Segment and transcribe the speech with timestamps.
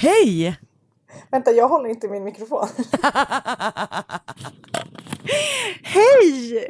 [0.00, 0.56] Hej!
[1.30, 2.68] Vänta, jag håller inte min mikrofon.
[5.82, 6.66] Hej!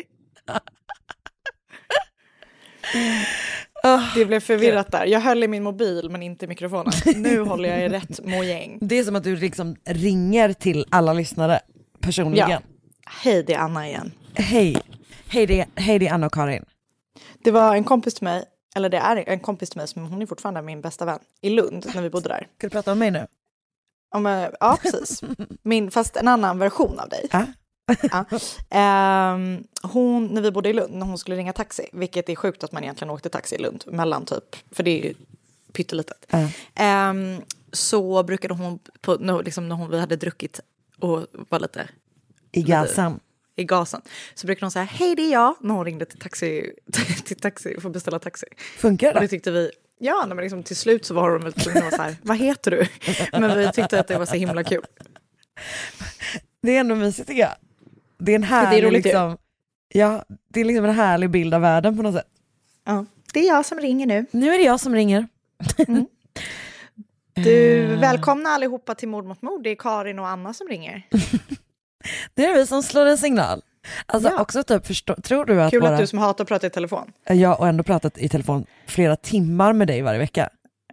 [4.14, 5.06] Det blev förvirrat där.
[5.06, 6.92] Jag höll i min mobil men inte i mikrofonen.
[7.16, 8.78] Nu håller jag i rätt mojäng.
[8.80, 11.60] Det är som att du liksom ringer till alla lyssnare
[12.00, 12.50] personligen.
[12.50, 12.60] Ja.
[13.06, 14.12] Hej, det är Anna igen.
[14.34, 14.76] Hej.
[15.28, 16.64] Hej det, hej, det är Anna och Karin.
[17.44, 18.44] Det var en kompis till mig,
[18.74, 21.50] eller det är en kompis till mig som hon är fortfarande min bästa vän, i
[21.50, 22.48] Lund när vi bodde där.
[22.58, 23.26] Ska du prata om mig nu?
[24.14, 24.26] Om,
[24.60, 25.22] ja, precis.
[25.62, 27.28] Min, fast en annan version av dig.
[27.30, 27.46] Ja.
[28.10, 28.24] Ja.
[28.70, 32.64] Ehm, hon, när vi bodde i Lund, när hon skulle ringa taxi, vilket är sjukt
[32.64, 35.14] att man egentligen åkte taxi i Lund, mellan typ, för det är ju
[35.72, 36.26] pyttelitet.
[36.30, 36.48] Ja.
[36.74, 37.42] Ehm,
[37.72, 40.60] så brukade hon, på, liksom, när hon, vi hade druckit
[40.98, 41.88] och var lite
[42.52, 43.20] I gasen.
[43.60, 44.00] I gasen,
[44.34, 46.72] så brukade hon säga hej det är jag, när hon ringde till taxi,
[47.24, 48.46] till taxi för att beställa taxi.
[48.78, 49.28] Funkar Och det det?
[49.28, 52.16] tyckte vi, ja men liksom, till slut så var de väl tvungna att så här,
[52.22, 52.86] vad heter du?
[53.40, 54.82] Men vi tyckte att det var så himla kul.
[56.62, 57.54] Det är ändå mysigt tycker jag.
[58.18, 59.08] Det är en härlig, roligt ju.
[59.08, 59.36] liksom,
[59.88, 62.26] ja, det är liksom en härlig bild av världen på något sätt.
[62.84, 64.26] Ja, det är jag som ringer nu.
[64.30, 65.28] Nu är det jag som ringer.
[67.34, 67.98] Du, Eh.
[68.00, 69.62] välkomna allihopa till Mord mot mord.
[69.64, 71.02] Det är Karin och Anna som ringer.
[72.34, 73.62] Det är vi som slår en signal.
[74.06, 74.40] Alltså Ja.
[74.42, 76.70] också typ, förstå, tror du att Kul våra, att du som hatar att prata i
[76.70, 77.12] telefon.
[77.28, 80.48] jag har ändå pratat i telefon flera timmar med dig varje vecka.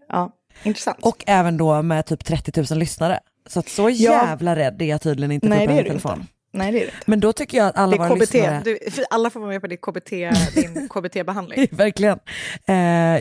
[0.09, 0.31] Ja,
[0.63, 0.97] intressant.
[1.01, 3.19] Och även då med typ 30 000 lyssnare.
[3.50, 5.90] Så att så jävla rädd är jag tydligen inte Nej, att det är du inte.
[5.90, 6.28] telefon.
[6.51, 6.97] Nej, det är det inte.
[7.06, 8.19] Men då tycker jag att alla Det våra KBT.
[8.19, 8.62] lyssnare...
[8.63, 8.79] Du,
[9.09, 10.09] alla får vara med på ditt KBT,
[10.56, 11.67] din KBT-behandling.
[11.72, 12.19] Verkligen.
[12.67, 12.75] Eh,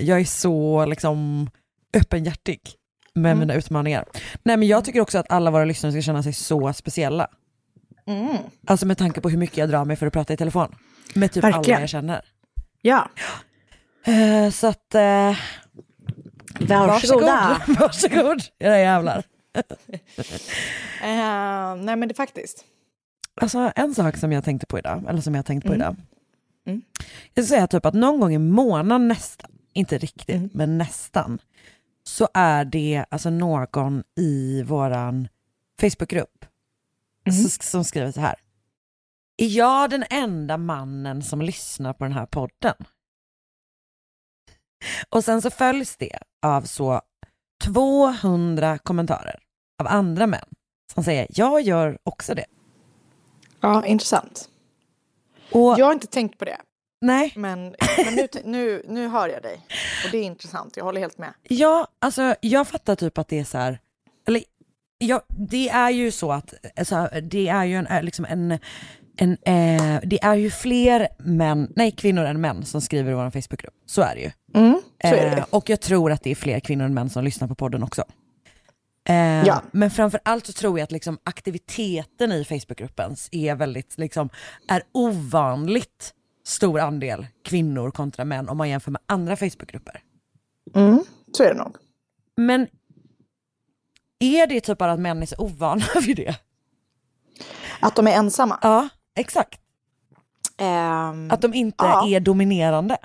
[0.04, 1.50] jag är så liksom
[1.94, 2.60] öppenhjärtig
[3.14, 3.38] med Mm.
[3.38, 4.04] mina utmaningar.
[4.42, 7.28] Nej men jag tycker också att alla våra lyssnare ska känna sig så speciella.
[8.06, 8.36] Mm.
[8.66, 10.74] Alltså med tanke på hur mycket jag drar mig för att prata i telefon.
[11.14, 11.74] Med typ Verkligen.
[11.76, 12.24] alla jag känner.
[12.82, 13.10] Ja,
[14.08, 14.94] Eh, så att...
[14.94, 15.36] Eh,
[16.60, 17.60] varsågoda.
[17.66, 19.22] Varsågod, varsågod era jävlar.
[21.02, 22.64] Eh, nej, men det faktiskt.
[23.40, 25.80] Alltså en sak som jag tänkte på idag, eller som jag tänkt på Mm.
[25.80, 25.96] idag.
[26.66, 26.82] Mm.
[27.34, 30.50] Jag ska säga typ att någon gång i månaden nästan, inte riktigt, Mm.
[30.52, 31.38] men nästan,
[32.04, 35.28] så är det alltså någon i våran
[35.80, 36.35] Facebookgrupp
[37.26, 37.50] Mm.
[37.50, 38.34] som, skriver så här.
[39.36, 42.74] Är jag den enda mannen som lyssnar på den här podden?
[45.08, 47.00] Och sen så följs det av så
[47.64, 49.40] 200 kommentarer
[49.82, 50.48] av andra män
[50.94, 52.46] som säger jag gör också det.
[53.60, 54.48] Ja, intressant.
[55.52, 56.60] Och Jag har inte tänkt på det,
[57.00, 57.74] nej, men,
[58.04, 59.60] men nu, nu, nu hör jag dig.
[60.04, 61.32] Och det är intressant, jag håller helt med.
[61.42, 63.78] Ja, alltså jag fattar typ att det är så här,
[64.98, 68.58] ja, det är ju så att, alltså, det är ju en, eh, liksom en,
[69.16, 73.30] en eh, det är ju fler män, nej kvinnor än män som skriver i vår
[73.30, 73.74] Facebookgrupp.
[73.86, 74.30] Så är det ju.
[74.54, 75.36] Mm, så är det.
[75.36, 77.82] Eh, och jag tror att det är fler kvinnor än män som lyssnar på podden
[77.82, 78.04] också.
[79.08, 79.16] Eh,
[79.46, 79.62] Ja.
[79.72, 84.28] Men framför allt så tror jag att liksom aktiviteten i Facebookgruppen är väldigt, liksom,
[84.68, 86.12] är ovanligt
[86.46, 90.00] stor andel kvinnor kontra män om man jämför med andra Facebookgrupper.
[90.74, 91.76] Mm, så är det nog.
[92.36, 92.66] Men
[94.18, 96.36] är det typ bara att män är så ovana vid det?
[97.80, 98.58] Att de är ensamma?
[98.62, 99.60] Ja, exakt.
[100.58, 102.08] Ehm, Att de inte ja.
[102.08, 102.96] är dominerande.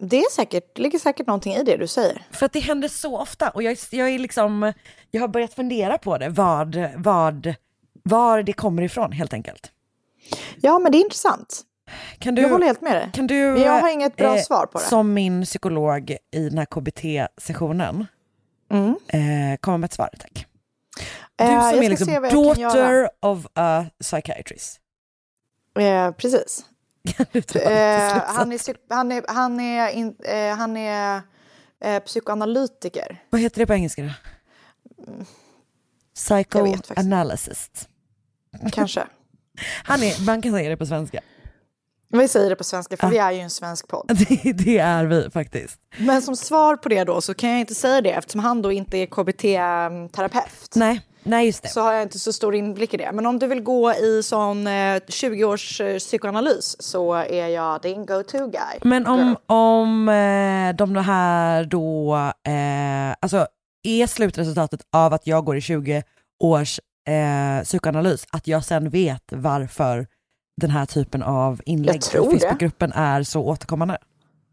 [0.00, 2.22] Det är säkert, ligger säkert någonting i det du säger.
[2.30, 4.72] För att det händer så ofta och jag, jag är liksom,
[5.10, 7.54] jag har börjat fundera på det, vad, vad,
[8.02, 9.72] var det kommer ifrån helt enkelt.
[10.60, 11.62] Ja, men det är intressant.
[12.18, 13.10] Kan du, jag håller helt med dig.
[13.12, 14.84] Kan du, Men jag har inget bra eh, svar på det.
[14.84, 18.06] Som min psykolog i den här KBT-sessionen,
[18.70, 18.96] Mm.
[19.08, 20.46] eh, komma med ett svar tack.
[21.36, 24.80] Du Eh, som är liksom daughter of a psychiatrist.
[25.78, 26.64] Eh, precis.
[27.16, 31.22] Kan du dra lite Eh, han är, han är, han är, in, eh, han är
[31.80, 33.22] eh, psykoanalytiker.
[33.30, 34.10] Vad heter det på engelska då?
[36.14, 37.88] Psychoanalyst.
[38.72, 39.06] Kanske.
[39.84, 41.20] Han är, man kan säga det på svenska.
[42.18, 44.06] Vi säger det på svenska, för vi är ju en svensk podd.
[44.28, 45.80] Det, det är vi faktiskt.
[45.98, 48.72] Men som svar på det då så kan jag inte säga det eftersom han då
[48.72, 50.70] inte är KBT-terapeut.
[50.74, 51.68] Nej, nej just det.
[51.68, 53.12] Så har jag inte så stor inblick i det.
[53.12, 57.82] Men om du vill gå i sån eh, 20 års eh, psykoanalys så är jag
[57.82, 58.78] din go-to guy.
[58.82, 59.34] Men om, Girl.
[59.46, 62.16] om eh, de här då,
[62.46, 63.46] eh, alltså
[63.82, 66.02] är slutresultatet av att jag går i 20
[66.42, 70.06] års eh, psykoanalys, att jag sen vet varför
[70.56, 72.38] den här typen av inlägg Jag i.
[72.38, 73.98] Facebookgruppen är så återkommande?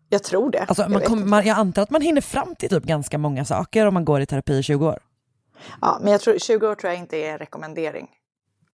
[0.10, 0.60] Jag tror det.
[0.68, 3.18] Alltså, jag, man vet kom, man, jag antar att man hinner fram till typ ganska
[3.18, 5.00] många saker om man går i terapi i 20 år.
[5.82, 8.08] ja, men jag tror 20 år tror jag inte är en rekommendering.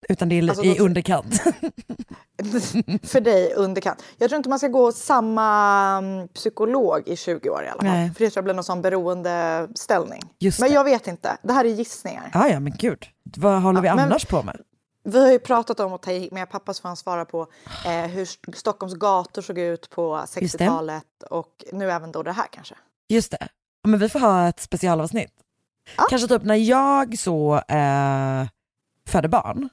[0.09, 1.41] Utan det är Alltså, då i tror- underkant.
[3.03, 4.03] För dig underkant.
[4.17, 7.91] Jag tror inte man ska gå samma mm, psykolog i 20 år i alla fall.
[7.91, 8.11] Nej.
[8.13, 10.21] För det tror jag blir någon sån beroendeställning.
[10.39, 10.75] Just Men det.
[10.75, 11.37] jag vet inte.
[11.43, 12.29] Det här är gissningar.
[12.33, 13.05] ah, ja men gud,
[13.37, 14.57] vad håller vi Ja, men- annars på med?
[15.03, 17.47] Vi har ju pratat om att ta med pappa så får han svara på
[17.85, 22.75] eh, hur Stockholms gator såg ut på 60-talet och nu även då det här kanske.
[23.07, 23.47] Just det.
[23.83, 25.33] Men vi får ha ett specialavsnitt.
[25.97, 26.05] Ja.
[26.09, 28.47] Kanske typ när jag så eh,
[29.07, 29.69] födde barn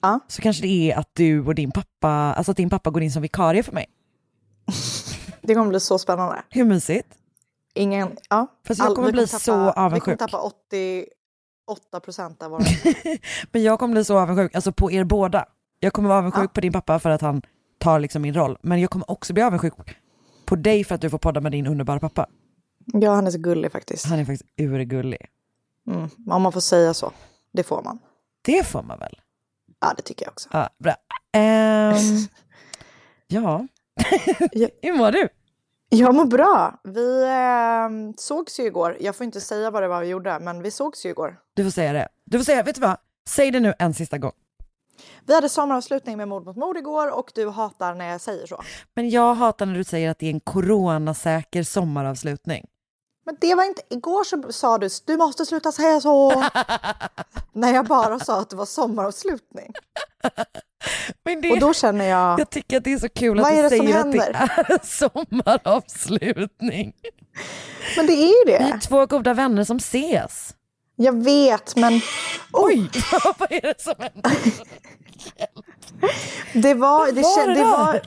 [0.00, 0.20] ja.
[0.28, 3.12] så kanske det är att du och din pappa, alltså att din pappa går in
[3.12, 3.86] som vikarie för mig.
[5.42, 6.42] Det kommer bli så spännande.
[6.50, 7.08] Hur mysigt?
[7.74, 8.46] Ingen, ja.
[8.66, 10.14] Fast jag kommer All, bli tappa, så avundsjuk.
[10.14, 11.06] Vi kommer tappa 80
[11.66, 12.64] 8 procent av våra...
[13.52, 15.46] men jag kommer bli så avundsjuk, alltså på er båda.
[15.80, 16.52] Jag kommer vara avundsjuk ja.
[16.54, 17.42] på din pappa för att han
[17.78, 19.74] tar liksom min roll, men jag kommer också bli avundsjuk
[20.46, 22.26] på dig för att du får podda med din underbara pappa.
[22.84, 24.06] Ja, han är så gullig faktiskt.
[24.06, 25.26] Han är faktiskt urgullig.
[25.86, 26.08] Mm.
[26.30, 27.12] Om man får säga så,
[27.52, 27.98] det får man.
[28.42, 29.20] Det får man väl?
[29.80, 30.48] Ja, det tycker jag också.
[30.52, 30.92] Ja, bra.
[31.36, 32.28] Um,
[33.26, 33.66] ja,
[34.82, 35.28] hur mår du?
[35.88, 36.80] Jag mår bra.
[36.84, 38.96] Vi eh, sågs ju igår.
[39.00, 41.38] Jag får inte säga vad det var vi gjorde, men vi sågs ju igår.
[41.54, 42.08] Du får säga det.
[42.24, 42.96] Du får säga, vet du vad?
[43.28, 44.32] Säg det nu en sista gång.
[45.26, 48.62] Vi hade sommaravslutning med Mord mot mord igår och du hatar när jag säger så.
[48.94, 52.66] Men jag hatar när du säger att det är en coronasäker sommaravslutning.
[53.24, 53.82] Men det var inte...
[53.88, 56.30] Igår så sa du du måste sluta säga så.
[57.52, 59.72] när jag bara sa att det var sommaravslutning.
[61.42, 62.40] Det, Och då känner jag...
[62.40, 66.92] jag tycker att det är så kul att du säger att det är sommaravslutning.
[67.96, 68.58] Men det är ju Vi det.
[68.58, 70.54] är två goda vänner som ses.
[70.96, 72.00] Jag vet, men...
[72.52, 72.90] Oj,
[73.38, 74.32] vad är det som händer?
[76.52, 78.00] Det var, det, var det det, var,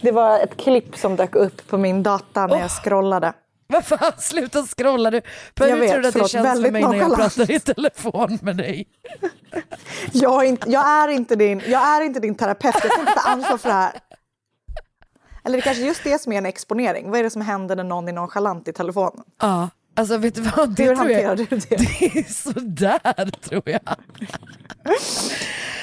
[0.00, 3.32] det var ett klipp som dök upp på min data när jag scrollade.
[3.66, 5.22] Vad fan, sluta scrolla du.
[5.56, 7.60] För Jag vet, tror du att det förlåt, känns för mig när jag pratar i
[7.60, 8.88] telefon med dig?
[10.12, 13.12] Jag är, inte, jag, är inte din, jag är inte din terapeut, jag kan inte
[13.12, 13.92] ta ansvar för det här.
[15.44, 17.10] Eller det kanske just det som är en exponering.
[17.10, 19.24] Vad är det som händer när någon är nonchalant i telefonen?
[19.40, 20.70] Ja, alltså vet du vad?
[20.70, 21.58] Det Hur tror jag, du det?
[21.76, 23.80] Det är sådär tror jag.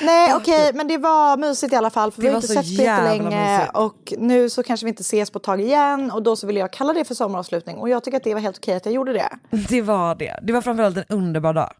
[0.01, 2.11] Nej, okej, men det var mysigt i alla fall.
[2.11, 3.75] För Det vi har var inte sett på jättelänge mysigt.
[3.77, 6.55] och nu så kanske vi inte ses på ett tag igen och då så vill
[6.57, 8.95] jag kalla det för sommaravslutning och jag tycker att det var helt okej att jag
[8.95, 9.29] gjorde det.
[9.69, 10.39] Det var det.
[10.43, 11.73] Det var framförallt en underbar dag.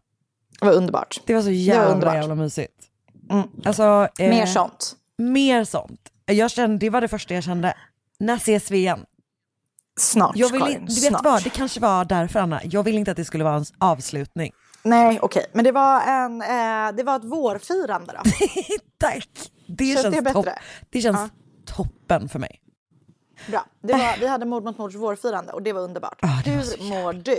[0.60, 1.20] Det var underbart.
[1.26, 2.14] Det var så var jävla underbart.
[2.14, 2.72] jävla mysigt.
[3.30, 3.48] Mm.
[3.64, 4.92] Alltså, eh, Mer sånt.
[5.18, 6.00] Mer sånt.
[6.26, 7.74] Jag kände, det var det första jag kände.
[8.18, 9.04] När ses vi igen?
[9.96, 10.86] Snart, Jag vill, Karin.
[10.86, 12.60] du vet vad, det kanske var därför Anna.
[12.64, 14.52] Jag vill inte att det skulle vara en avslutning.
[14.82, 15.46] Nej, okej.
[15.52, 18.30] Men det var, en, eh, det var ett vårfirande då.
[18.98, 19.28] Tack!
[19.66, 20.58] Det Känns känns, det bättre?
[20.90, 21.28] det känns Ja.
[21.74, 22.60] toppen för mig.
[23.48, 23.66] Bra.
[23.82, 26.18] Det var, vi hade mord mot mords vårfirande och det var underbart.
[26.22, 27.38] Ah, det var Hur mår du?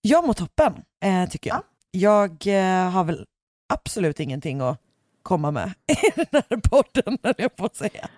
[0.00, 0.72] Jag mår toppen,
[1.04, 1.62] eh, tycker jag.
[1.90, 3.26] Jag eh, har väl
[3.72, 4.78] absolut ingenting att
[5.22, 8.08] komma med i den här podden, höll jag på att säga.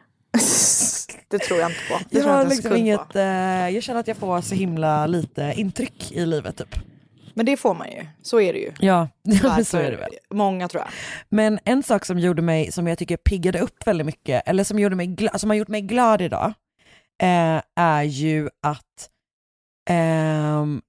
[1.28, 1.98] Det tror jag inte på.
[2.10, 3.22] Det Jag har liksom inget, eh,
[3.68, 6.76] jag känner att jag får så himla lite intryck i livet typ.
[7.34, 8.06] Men det får man ju.
[8.22, 8.72] Så är det ju.
[8.80, 9.80] Ja, men så Varför?
[9.80, 10.12] är det väl.
[10.30, 10.90] Många tror jag.
[11.28, 14.78] Men en sak som gjorde mig, som jag tycker piggade upp väldigt mycket, eller som,
[14.78, 16.52] gjorde mig som har gjort mig glad idag,
[17.22, 19.08] eh, är ju att
[19.90, 20.82] ehm,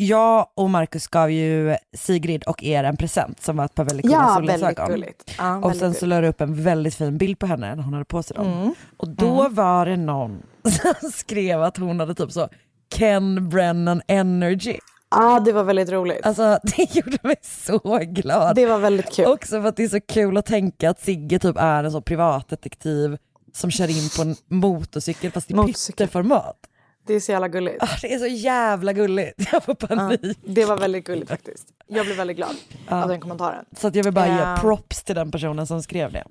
[0.00, 4.06] jag och Markus gav ju Sigrid och er en present som var ett par väldigt
[4.06, 5.04] coola Ja, solglasögon.
[5.38, 6.02] Ja, och sen så gulligt.
[6.02, 8.46] la du upp en väldigt fin bild på henne när hon hade på sig dem.
[8.46, 8.74] Mm.
[8.96, 10.42] Och då var det någon
[11.00, 12.48] som skrev att hon hade typ så
[12.94, 14.78] Ken Brennan energy.
[15.10, 16.26] Ja, det var väldigt roligt.
[16.26, 18.54] Alltså det gjorde mig så glad.
[18.56, 19.26] Det var väldigt kul.
[19.26, 22.02] Också för att det är så kul att tänka att Sigge typ är en sån
[22.02, 23.16] privatdetektiv
[23.52, 26.69] som kör in på en motorcykel fast i pytteformat.
[27.10, 27.82] Det är så jävla gulligt.
[27.82, 30.38] Ah, det är så jävla gulligt, jag får panik.
[30.44, 31.66] det var väldigt gulligt faktiskt.
[31.86, 32.56] Jag blev väldigt glad
[32.88, 33.02] Ja.
[33.02, 33.64] av den kommentaren.
[33.76, 34.56] Så att jag vill bara ge Ja.
[34.60, 36.24] props till den personen som skrev det.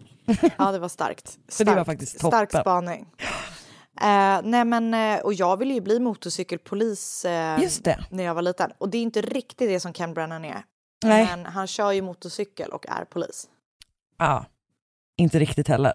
[0.57, 1.37] Ja, det var starkt.
[1.51, 1.85] För det var Starkt.
[1.87, 2.61] faktiskt Stark toppen.
[2.63, 3.07] spaning.
[4.01, 7.21] Eh, nej men, eh, och jag ville ju bli motorcykelpolis
[7.83, 7.99] det.
[8.09, 8.71] när jag var liten.
[8.77, 10.63] Och det är inte riktigt det som Ken Brennan är.
[11.03, 11.25] Nej.
[11.25, 13.47] Men han kör ju motorcykel och är polis.
[14.17, 14.45] Ja,
[15.17, 15.93] inte riktigt heller.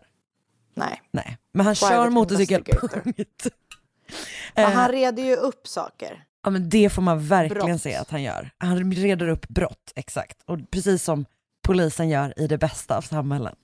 [0.76, 1.02] Nej.
[1.10, 2.64] Nej, men han Private kör motorcykel.
[2.64, 3.46] punkt.
[4.54, 6.24] Men Eh, han reder ju upp saker.
[6.44, 7.80] Ja men det får man verkligen Brott.
[7.82, 8.50] säga att han gör.
[8.58, 10.42] Han reder upp brott, exakt.
[10.46, 11.24] Och precis som
[11.62, 13.54] polisen gör i det bästa av samhällen.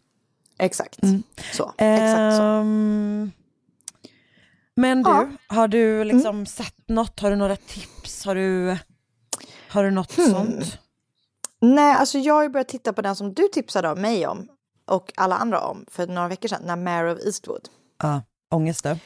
[0.59, 1.02] Exakt.
[1.02, 1.23] Mm.
[1.52, 1.73] Så.
[1.78, 2.42] Exakt så.
[2.42, 3.30] Ehm,
[4.76, 5.23] Men du, Ja.
[5.23, 5.38] Mm.
[5.49, 7.20] har du liksom sett något?
[7.20, 8.25] Har du några tips?
[8.25, 8.76] Har du,
[9.68, 10.30] har du något Hmm.
[10.30, 10.78] sånt?
[11.61, 14.49] Nej, alltså jag har ju börjat titta på den som du tipsade mig om
[14.87, 17.68] och alla andra om för några veckor sedan, när Mare of Eastwood.
[18.02, 18.97] Ja, ångest du.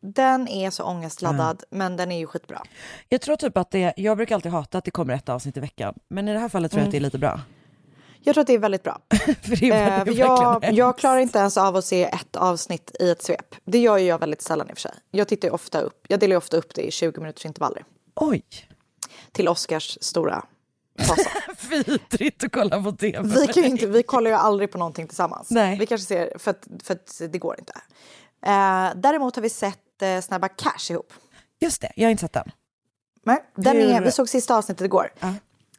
[0.00, 2.62] Den är så ångestladdad, men den är ju skitbra.
[3.08, 5.60] Jag tror typ att det, jag brukar alltid hata att det kommer ett avsnitt i
[5.60, 5.94] veckan.
[6.08, 6.88] Men i det här fallet tror jag Mm.
[6.88, 7.40] att det är lite bra.
[8.20, 8.98] Jag tror att det är väldigt bra.
[9.10, 13.10] Är, Eh, är för jag, jag klarar inte ens av att se ett avsnitt i
[13.10, 13.54] ett svep.
[13.64, 14.94] Det gör ju jag väldigt sällan i och för sig.
[15.10, 17.84] Jag tittar ofta upp, jag delar ju ofta upp det i 20 minuters intervaller.
[18.14, 18.42] Oj,
[19.32, 20.44] Till Oscars stora
[20.98, 21.30] fasa.
[21.70, 23.28] vidrigt att kolla på tv.
[23.40, 25.50] Vi, kan inte, vi kollar ju aldrig på någonting tillsammans.
[25.50, 25.78] Nej.
[25.78, 27.72] Vi kanske ser, för att, för att det går inte.
[28.46, 31.12] Eh, däremot har vi sett eh, Snabba Cash ihop.
[31.60, 32.50] Just det, jag har inte sett den.
[33.24, 35.12] Nej, den Hur- är, vi såg sista avsnittet igår.
[35.20, 35.34] Ja.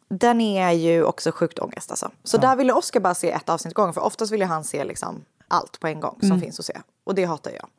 [0.10, 2.12] Den är ju också sjukt ångest alltså.
[2.24, 5.26] Så där ville Oscar bara se ett avsnitt gången för oftast vill han se liksom
[5.48, 6.42] allt på en gång som Mm.
[6.42, 6.78] finns att se.
[7.04, 7.70] Och det hatar jag.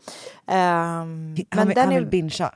[0.46, 2.54] Ehm, Han, men den han är, vill bingea.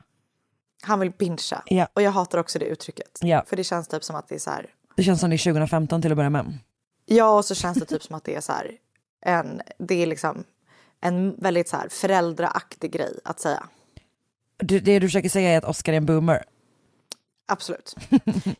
[0.82, 1.62] han vill bingea.
[1.66, 1.88] Ja.
[1.94, 3.18] Och jag hatar också det uttrycket.
[3.20, 3.44] Ja.
[3.46, 4.66] För det känns typ som att det är så här.
[4.96, 6.58] Det känns som det är 2015 till att börja med.
[7.06, 8.70] Ja, och så känns det typ som att det är så här.
[9.26, 10.44] En, det är liksom
[11.04, 13.66] en väldigt så här föräldraaktig grej att säga.
[14.56, 16.44] Det, det du försöker säga är att Oscar är en boomer.
[17.48, 17.94] Absolut.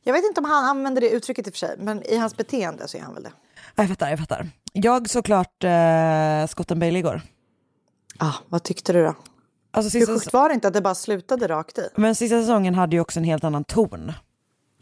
[0.02, 2.36] Jag vet inte om han använder det uttrycket i och för sig, men i hans
[2.36, 3.32] beteende så är han väl det.
[3.74, 4.48] Ja, Jag fattar, jag fattar.
[4.72, 7.22] Jag såklart eh, Scott and Bailey igår.
[8.18, 9.14] Ah, vad tyckte du då?
[9.70, 11.88] Alltså, Hur sjukt var det inte att det bara slutade rakt i?
[11.96, 14.12] men sista säsongen hade ju också en helt annan ton.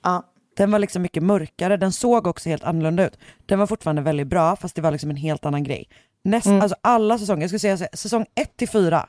[0.02, 0.31] Ja.
[0.56, 3.18] Den var liksom mycket mörkare, den såg också helt annorlunda ut.
[3.46, 5.88] Den var fortfarande väldigt bra fast det var liksom en helt annan grej.
[6.24, 6.60] Näst, Mm.
[6.60, 9.08] alltså alla säsonger, jag skulle säga säsong 1 till 4,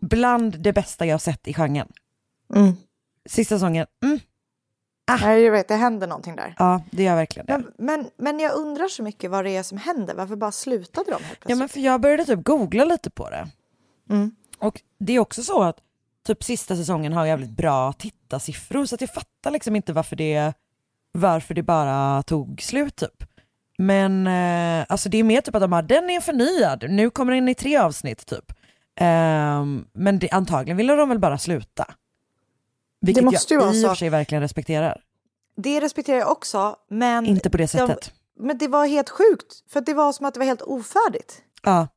[0.00, 1.88] bland det bästa jag har sett i genren.
[2.54, 2.72] Mm.
[3.28, 4.18] Sista säsongen, mm,
[5.20, 6.54] Nej, jag vet, det händer någonting där.
[6.58, 7.52] ja det gör verkligen det.
[7.52, 10.14] Men, men, men jag undrar så mycket vad det är som händer.
[10.14, 13.48] Varför bara slutade de helt Ja men för jag började typ googla lite på det.
[14.10, 14.34] Mm.
[14.58, 15.76] Och det är också så att
[16.26, 20.52] typ sista säsongen har jävligt bra tittarsiffror så att jag fattar liksom inte varför det,
[21.14, 23.24] varför det bara tog slut typ.
[23.78, 27.32] Men eh, alltså det är mer typ att de bara, den är förnyad, nu kommer
[27.32, 28.52] den i tre avsnitt typ.
[29.00, 31.94] Ehm, men det, antagligen ville de väl bara sluta.
[33.00, 35.00] Vilket måste ju jag vara i och för sig verkligen respekterar.
[35.56, 38.12] Det respekterar jag också, men, Inte på det de, sättet.
[38.40, 39.72] men det var helt sjukt.
[39.72, 41.42] För det var som att det var helt ofärdigt.
[41.62, 41.88] Ja.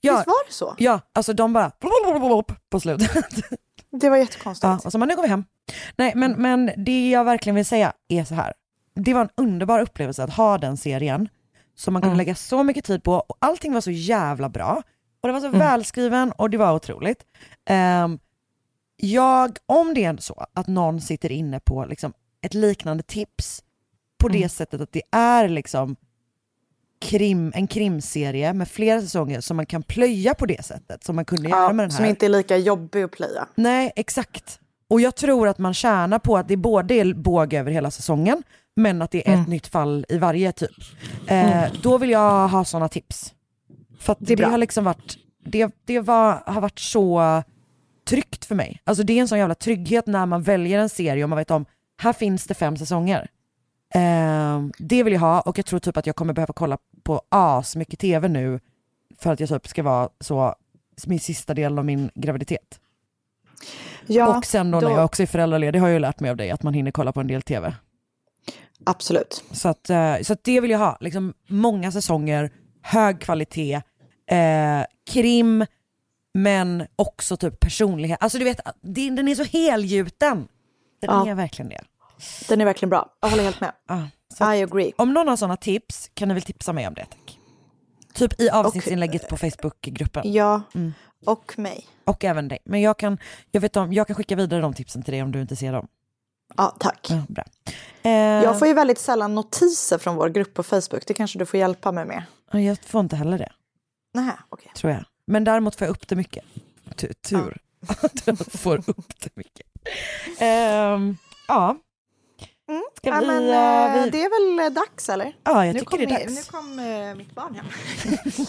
[0.00, 0.74] Ja, Visst var det så?
[0.78, 1.70] ja, alltså de bara
[2.70, 3.10] på slutet.
[3.92, 4.64] Det var jättekonstigt.
[4.64, 5.44] Ja, och så bara, nu går vi hem.
[5.96, 8.52] Nej, men, men det jag verkligen vill säga är så här.
[8.94, 11.28] Det var en underbar upplevelse att ha den serien
[11.74, 12.18] som man kunde Mm.
[12.18, 14.82] lägga så mycket tid på och allting var så jävla bra.
[15.22, 15.58] Och det var så Mm.
[15.58, 17.24] välskriven och det var otroligt.
[17.68, 18.18] Ehm,
[18.96, 23.62] jag, om det är så att någon sitter inne på liksom ett liknande tips
[24.18, 24.48] på det Mm.
[24.48, 25.96] sättet att det är liksom
[27.00, 31.24] krim, en krimserie med flera säsonger som man kan plöja på det sättet som man
[31.24, 31.96] kunde göra med den här.
[31.96, 33.46] Som inte är lika jobbig att plöja.
[33.54, 34.60] Nej, exakt.
[34.88, 38.42] Och jag tror att man tjänar på att det både är båg över hela säsongen,
[38.76, 39.50] men att det är ett Mm.
[39.50, 40.70] nytt fall i varje typ.
[41.26, 43.34] Eh, Då vill jag ha sådana tips.
[43.98, 47.42] För att Det det, är har liksom varit, det, det var, har varit så
[48.08, 48.80] tryggt för mig.
[48.84, 51.50] Alltså det är en sån jävla trygghet när man väljer en serie och man vet
[51.50, 51.64] om,
[52.02, 53.28] här finns det fem säsonger.
[53.94, 57.22] Eh, det vill jag ha och jag tror typ att jag kommer behöva kolla på
[57.28, 58.60] as mycket tv nu
[59.18, 60.54] för att jag typ ska vara så,
[61.06, 62.80] min sista del av min graviditet.
[64.06, 66.30] Ja, och sen då, då- när jag också är föräldraledig har jag ju lärt mig
[66.30, 67.74] av dig att man hinner kolla på en del tv.
[68.84, 69.44] Absolut.
[69.52, 72.50] Så, att, eh, så att det vill jag ha, liksom många säsonger,
[72.82, 73.74] hög kvalitet,
[74.30, 75.66] eh, krim,
[76.34, 78.18] men också typ personlighet.
[78.22, 80.48] Alltså du vet, den är så helgjuten.
[81.00, 81.28] Den Ja.
[81.30, 81.80] är verkligen det.
[82.48, 83.08] Den är verkligen bra.
[83.20, 83.72] Jag håller helt med.
[83.88, 84.08] Ja,
[84.38, 84.92] så I agree.
[84.96, 87.38] Om någon har sådana tips kan ni väl tipsa mig om det tack.
[88.14, 90.32] Typ i avsnittsinlägget på Facebookgruppen.
[90.32, 90.92] Ja, Mm.
[91.26, 91.86] och mig.
[92.04, 92.58] Och även dig.
[92.64, 93.18] Men jag kan,
[93.50, 95.72] jag, vet om, jag kan skicka vidare de tipsen till dig om du inte ser
[95.72, 95.88] dem.
[96.56, 97.06] Ja, tack.
[97.10, 97.44] Ja, bra.
[98.02, 101.06] Eh, Jag får ju väldigt sällan notiser från vår grupp på Facebook.
[101.06, 102.22] Det kanske du får hjälpa mig med.
[102.52, 103.52] ja, jag får inte heller det,
[104.14, 104.72] Nej, okej.
[104.76, 105.04] tror jag.
[105.26, 106.44] Men däremot får jag upp det mycket.
[106.96, 107.56] Tu- Tur
[108.02, 109.66] att jag får upp det mycket.
[110.38, 111.16] Ehm,
[111.48, 111.76] ja.
[112.96, 115.32] Ska Ja, vi, men, eh, eh, vi- Det är väl dags eller?
[115.44, 116.32] Ja, jag nu tycker kom, det är dags.
[116.36, 117.66] Nu kom eh, mitt barn hem.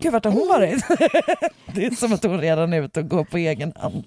[0.00, 0.84] Gud, vart har hon varit?
[1.74, 4.04] det är som att hon redan är ute och går på egen hand.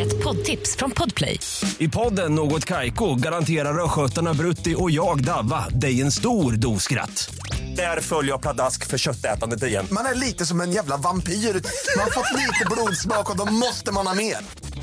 [0.00, 1.38] Ett poddtips från Podplay.
[1.78, 7.34] I podden Något Kaiko garanterar östgötarna Brutti och jag, Davva, dig en stor dos skratt.
[7.76, 9.86] Där följer jag pladask för köttätandet igen.
[9.90, 11.32] Man är lite som en jävla vampyr.
[11.32, 14.36] Man har fått lite blodsmak och då måste man ha mer.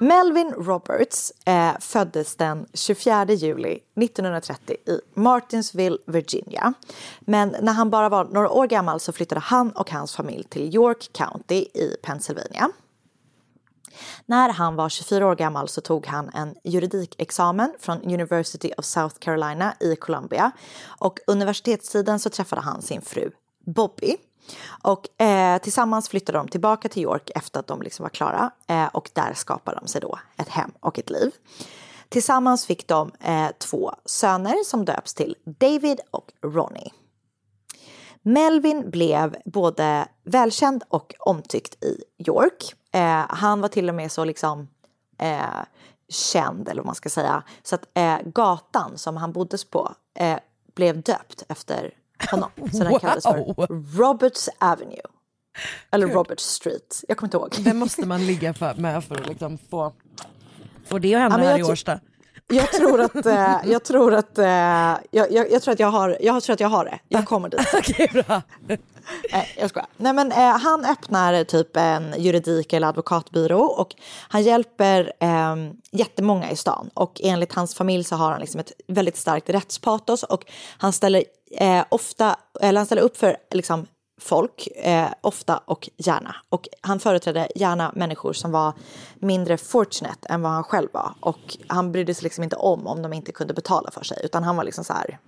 [0.00, 6.72] Melvin Roberts eh, föddes den 24 juli 1930 i Martinsville, Virginia.
[7.20, 10.74] Men när han bara var några år gammal så flyttade han och hans familj till
[10.74, 12.70] York County i Pennsylvania.
[14.26, 19.16] När han var 24 år gammal så tog han en juridikexamen från University of South
[19.18, 20.50] Carolina i Columbia
[20.86, 23.30] och universitetstiden så träffade han sin fru
[23.66, 24.16] Bobby.
[24.82, 28.86] Och eh, tillsammans flyttade de tillbaka till York efter att de liksom var klara eh,
[28.86, 31.30] och där skapade de sig då ett hem och ett liv.
[32.08, 36.92] Tillsammans fick de eh, två söner som döps till David och Ronnie.
[38.22, 42.74] Melvin blev både välkänd och omtyckt i York.
[42.92, 44.68] Eh, han var till och med så liksom
[45.18, 45.64] eh,
[46.08, 50.38] känd, eller vad man ska säga, så att eh, gatan som han boddes på eh,
[50.74, 51.94] blev döpt efter
[52.30, 52.50] honom.
[52.72, 52.98] Så den Wow.
[52.98, 55.00] kallades för Roberts Avenue.
[55.90, 57.64] Eller Robert Street, jag kommer inte ihåg.
[57.64, 59.92] Det måste man ligga för, med för att liksom få,
[60.86, 62.00] få det att hända Ja, här i Årsta.
[62.46, 66.18] Jag tror att, eh, jag tror att, eh, jag, jag, jag tror att jag har,
[66.20, 66.98] jag tror att jag har det.
[67.08, 67.60] Jag kommer dit.
[67.74, 68.42] Okej, bra.
[69.32, 69.88] Nej, jag skojar.
[69.96, 73.94] Nej, men, eh, han öppnar eh, typ en juridik eller advokatbyrå och
[74.28, 75.56] han hjälper eh,
[75.92, 76.90] jättemånga i stan.
[76.94, 80.44] Och enligt hans familj så har han liksom ett väldigt starkt rättspatos och
[80.78, 83.86] han ställer eh, ofta, eller han ställer upp för liksom,
[84.20, 86.36] folk, eh, ofta och gärna.
[86.48, 88.72] Och han företrädde gärna människor som var
[89.14, 91.14] mindre fortunate än vad han själv var.
[91.20, 94.42] Och han brydde sig liksom inte om om de inte kunde betala för sig, utan
[94.42, 95.18] han var liksom så här,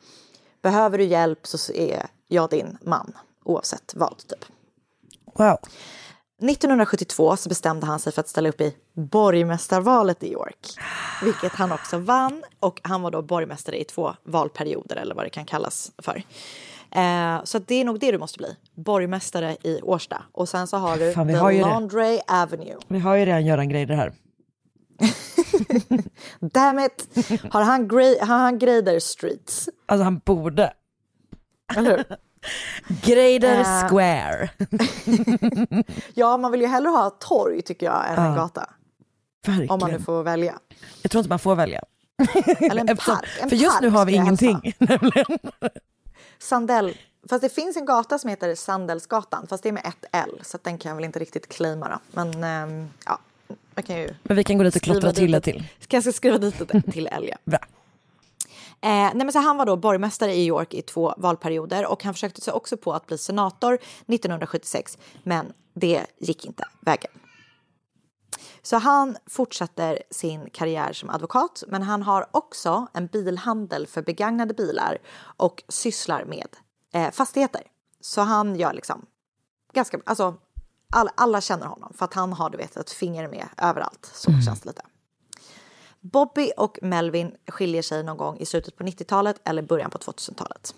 [0.63, 3.13] behöver du hjälp så är jag din man,
[3.45, 4.45] oavsett vad typ.
[5.35, 5.59] Wow.
[6.43, 10.67] 1972 så bestämde han sig för att ställa upp i borgmästarvalet i York,
[11.25, 12.43] vilket han också vann.
[12.61, 16.23] Och han var då borgmästare i två valperioder eller vad det kan kallas för.
[16.91, 20.23] Eh, så det är nog det du måste bli, borgmästare i Årsta.
[20.33, 21.65] Och sen så har du Fan, The har ju det.
[21.65, 22.77] Laundry Avenue.
[22.89, 24.13] Vi har ju redan Göran Greider här.
[26.41, 27.09] Damn it!
[27.51, 29.69] Har han, gra- har han Grader Streets?
[29.87, 30.73] Alltså han borde.
[31.77, 32.05] Eller hur?
[33.03, 33.89] Greider Eh.
[33.89, 34.51] Square.
[36.15, 38.71] Ja, man vill ju hellre ha ett torg tycker jag än en gata.
[39.47, 39.71] Verkligen.
[39.71, 40.59] Om man nu får välja.
[41.03, 41.83] Jag tror inte man får välja.
[42.61, 43.29] Eller en Eftersom- park.
[43.43, 44.75] En för just park nu har vi ingenting.
[46.39, 46.97] Sandell.
[47.29, 50.59] Fast det finns en gata som heter Sandelsgatan, fast det är med ett L, så
[50.63, 51.99] den kan jag väl inte riktigt claima då.
[52.13, 53.19] Men ehm, ja,
[53.87, 54.15] kan ju...
[54.23, 55.65] Men vi kan gå dit och klottra till det ett- till.
[55.81, 57.37] Ska skriva dit ett till L, ja.
[57.45, 57.59] Bra.
[58.83, 62.15] Eh, nej men så han var då borgmästare i York i två valperioder och han
[62.15, 67.11] försökte sig också på att bli senator 1976, men det gick inte vägen.
[68.63, 74.55] Så han fortsätter sin karriär som advokat, men han har också en bilhandel för begagnade
[74.55, 74.99] bilar
[75.37, 76.49] och sysslar med
[76.93, 77.63] eh, fastigheter.
[78.01, 79.07] Så han gör liksom
[79.73, 80.35] ganska, alltså
[80.93, 84.11] alla, alla känner honom för att han har du vet ett finger med överallt.
[84.15, 84.83] Så känns det lite.
[86.01, 90.75] Bobby och Melvin skiljer sig någon gång i slutet på 90-talet eller början på 2000-talet.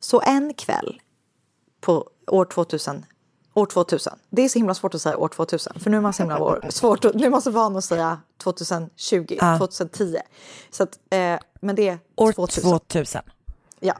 [0.00, 1.00] Så en kväll
[1.80, 3.06] på år 2000,
[3.54, 6.12] år 2000, det är så himla svårt att säga år 2000 för nu är man
[6.12, 9.58] så himla år, svårt, nu är man så van att säga 2020, Ja.
[9.58, 10.16] 2010.
[10.70, 12.62] Så att, eh, men det är År 2000.
[12.62, 13.22] 2000.
[13.80, 13.94] Ja.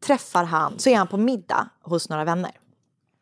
[0.00, 2.52] Träffar han, så är han på middag hos några vänner.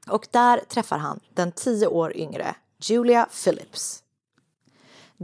[0.08, 4.02] Och där träffar han den tio år yngre Julia Phillips.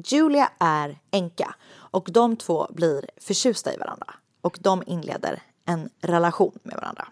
[0.04, 6.58] Julia är änka och de två blir förtjusta i varandra och de inleder en relation
[6.62, 7.08] med varandra.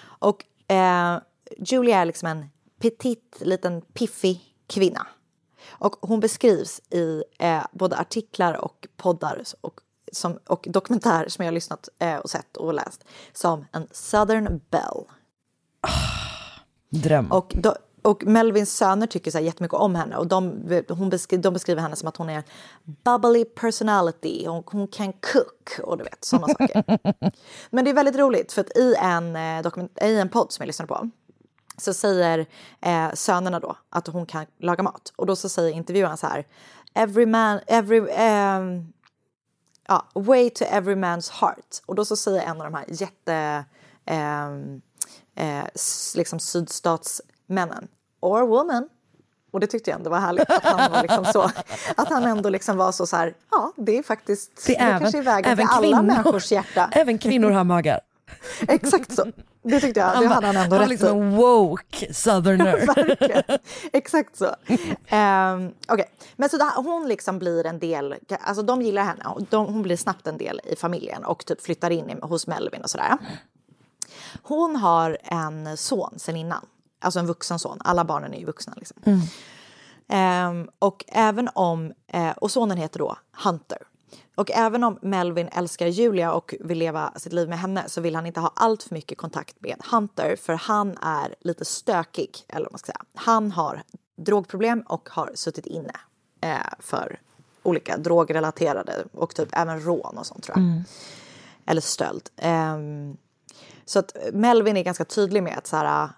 [0.00, 1.18] Och eh,
[1.58, 2.46] Julia är liksom en
[2.80, 5.06] petit, liten piffig kvinna.
[5.68, 9.80] Och hon beskrivs i eh, både artiklar och poddar och,
[10.12, 14.60] som, och dokumentärer som jag har lyssnat eh, och sett och läst som en Southern
[14.70, 15.04] Belle.
[16.90, 17.32] Dröm.
[17.32, 20.16] Och, då, och Melvins söner tycker så här jättemycket om henne.
[20.16, 22.42] Och de, hon beskri, de beskriver henne som att hon är
[23.04, 24.46] bubbly personality.
[24.48, 26.84] Och hon kan cook och du vet sådana saker.
[27.70, 30.66] Men det är väldigt roligt för att i en, eh, i en podd som jag
[30.66, 31.10] lyssnade på
[31.76, 32.46] så säger
[32.80, 35.12] eh, sönerna då att hon kan laga mat.
[35.16, 36.46] Och då så säger intervjuaren så här
[36.94, 38.92] every man, every, um,
[39.88, 41.76] ja, way to every man's heart.
[41.86, 43.64] Och då så säger en av de här jätte
[44.06, 44.80] ehm,
[45.36, 46.38] eh, s- liksom
[47.48, 47.88] sydstatsmännen
[48.20, 48.88] or woman
[49.52, 51.42] och det tyckte jag ändå var härligt att han var liksom så
[51.96, 54.98] att han ändå liksom var så så här ja det är faktiskt Det det, är
[54.98, 56.02] kanske är även- vägen till även alla kvinnor.
[56.02, 58.00] människors hjärta Även kvinnor har magar.
[58.68, 59.24] exakt så
[59.62, 63.58] det tyckte jag det bara- hade han ändå han rätt liksom en woke southerner.
[63.92, 64.44] Exakt så.
[64.44, 69.66] Um, Okej, men så där, hon liksom blir en del, alltså de gillar henne de,
[69.66, 72.90] hon blir snabbt en del i familjen och typ flyttar in i, hos Melvin och
[72.90, 73.16] sådär.
[74.42, 76.66] Hon har en son sen innan,
[76.98, 78.96] alltså en vuxen son, alla barnen är ju vuxna liksom.
[80.08, 83.78] Ehm, och även om, eh, och sonen heter då Hunter.
[84.34, 88.14] Och även om Melvin älskar Julia och vill leva sitt liv med henne så vill
[88.14, 92.64] han inte ha allt för mycket kontakt med Hunter för han är lite stökig, eller
[92.64, 93.04] vad man ska säga.
[93.14, 93.82] Han har
[94.16, 95.92] drogproblem och har suttit inne
[96.40, 97.20] eh, för
[97.62, 100.64] olika drogrelaterade och typ även rån och sånt tror jag.
[101.66, 102.28] Eller stöld.
[102.36, 103.16] Ehm,
[103.84, 106.08] så att Melvin är ganska tydlig med att så här,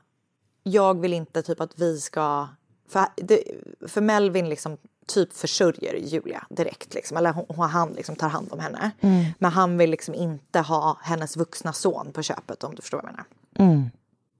[0.62, 2.48] jag vill inte typ att vi ska...
[2.88, 3.42] För, det,
[3.88, 6.94] för Melvin liksom typ försörjer Julia direkt.
[6.94, 8.90] Liksom, eller hon, han liksom tar hand om henne.
[9.00, 9.24] Mm.
[9.38, 13.04] Men han vill liksom inte ha hennes vuxna son på köpet om du förstår vad
[13.06, 13.26] jag menar.
[13.72, 13.90] Mm.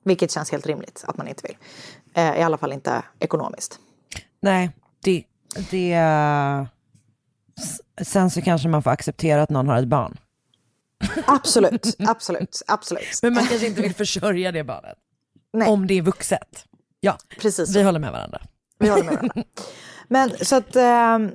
[0.05, 1.57] Vilket känns helt rimligt att man inte vill.
[2.15, 3.79] Eh, I alla fall inte ekonomiskt.
[4.41, 4.71] Nej,
[5.05, 5.25] det,
[5.71, 5.93] det...
[7.59, 10.17] s- Sen så kanske man får acceptera att någon har ett barn.
[11.27, 13.19] Absolut, absolut, absolut.
[13.23, 14.99] Men man kanske inte vill försörja det barnet.
[15.53, 15.69] Nej.
[15.69, 16.65] Om det är vuxet.
[17.01, 18.41] Ja, Precis vi håller med varandra.
[18.79, 19.45] Vi håller med varandra.
[20.09, 21.31] Men så att ehm,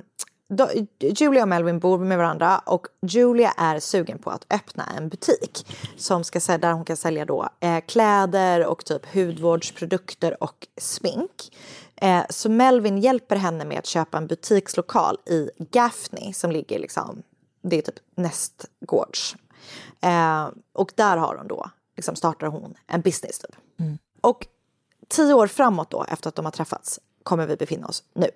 [0.48, 5.08] då, Julia och Melvin bor med varandra och Julia är sugen på att öppna en
[5.08, 11.56] butik som ska, där hon kan sälja då, eh, kläder och typ hudvårdsprodukter och smink.
[11.96, 17.22] Eh, så Melvin hjälper henne med att köpa en butikslokal i Gaffney som ligger liksom,
[17.62, 19.36] det är typ nästgårds.
[20.00, 23.56] Eh, och där har hon då, liksom startar hon en business typ.
[24.20, 24.46] Och
[25.08, 28.30] tio år framåt då, efter att de har träffats, kommer vi befinna oss nu.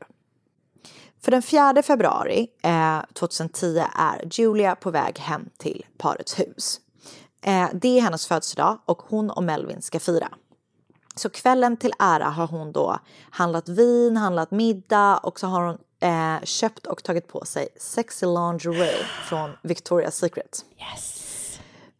[1.21, 6.81] För den 4 februari eh, 2010 är Julia på väg hem till parets hus.
[7.43, 10.29] Eh, det är hennes födelsedag och hon och Melvin ska fira.
[11.15, 12.99] Så kvällen till ära har hon då
[13.31, 18.27] handlat vin, handlat middag och så har hon eh, köpt och tagit på sig sexy
[18.27, 20.65] lingerie från Victoria's Secret.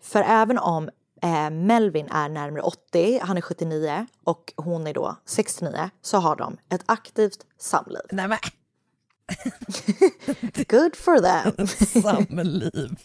[0.01, 0.91] För även om
[1.23, 6.37] eh, Melvin är närmare 80, han är 79 och hon är då 69 så har
[6.37, 8.01] de ett aktivt samliv.
[8.11, 8.39] Nej men,
[10.69, 11.67] Good for them.
[12.03, 12.97] samliv.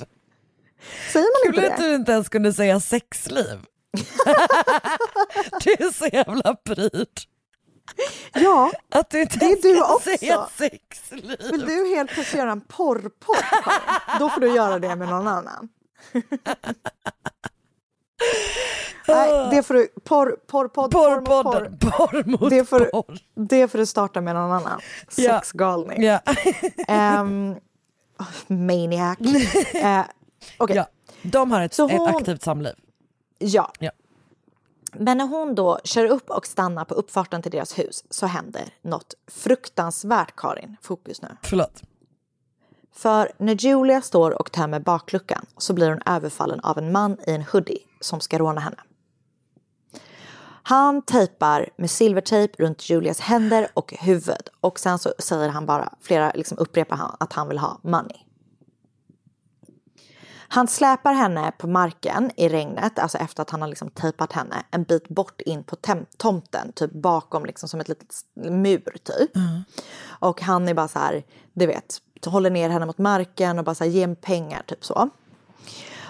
[1.13, 1.88] Säger man Kul inte att det?
[1.89, 3.60] du inte ens kunde säga sexliv.
[5.63, 7.08] det är så jävla pryd.
[8.34, 10.10] Ja, Att du inte Det är du också.
[10.58, 11.38] sexliv.
[11.51, 13.36] vill du helt plötsligt göra en porrpodd?
[14.19, 15.69] Då får du göra det med någon annan.
[19.07, 19.88] Nej, det får du...
[19.88, 21.77] Porr, porr mot porr.
[21.79, 23.17] Porr mot Det får, porr.
[23.35, 24.79] det får du starta med någon annan.
[25.15, 25.39] Ja.
[25.39, 26.03] Sexgalning.
[26.03, 26.19] Ja.
[26.88, 27.55] Ehm,
[28.47, 29.17] maniac.
[29.75, 30.01] Eh,
[30.57, 30.88] Okej, ja.
[31.21, 32.73] De har ett, Så hon- ett aktivt samliv.
[33.38, 33.71] ja.
[33.79, 33.91] Ja.
[34.93, 38.63] Men när hon då kör upp och stannar på uppfarten till deras hus så händer
[38.81, 40.77] något fruktansvärt, Karin.
[40.81, 41.27] Fokus nu.
[41.43, 41.81] Förlåt.
[42.95, 47.31] För när Julia står och tömmer bakluckan så blir hon överfallen av en man i
[47.31, 48.77] en hoodie som ska råna henne.
[50.63, 55.93] Han tejpar med silvertejp runt Julias händer och huvud och sen så säger han bara,
[56.01, 58.17] flera liksom upprepar han att han vill ha money.
[60.47, 64.55] Han släpar henne på marken i regnet, alltså efter att han har liksom tejpat henne
[64.71, 65.75] en bit bort in på
[66.17, 69.31] tomten, typ bakom liksom som ett litet mur typ.
[70.08, 73.75] Och han är bara så här, du vet, håller ner henne mot marken och bara
[73.75, 75.10] så här, ge mig pengar, typ så.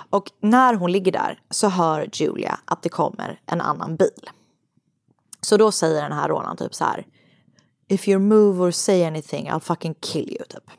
[0.10, 4.30] Och när hon ligger där så hör Julia att det kommer en annan bil.
[5.42, 7.06] Så då säger den här rånaren typ så här,
[7.88, 10.70] if you move or say anything I'll fucking kill you, typ.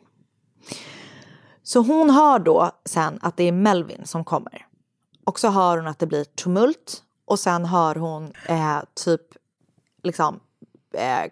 [1.62, 4.66] Så hon hör då sen att det är Melvin som kommer.
[5.24, 9.22] Och så hör hon att det blir tumult och sen hör hon eh, typ
[10.02, 10.40] liksom
[10.96, 11.30] eh,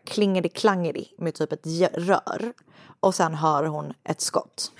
[0.54, 2.52] klingeli med typ ett rör
[3.00, 4.72] och sen hör hon ett skott.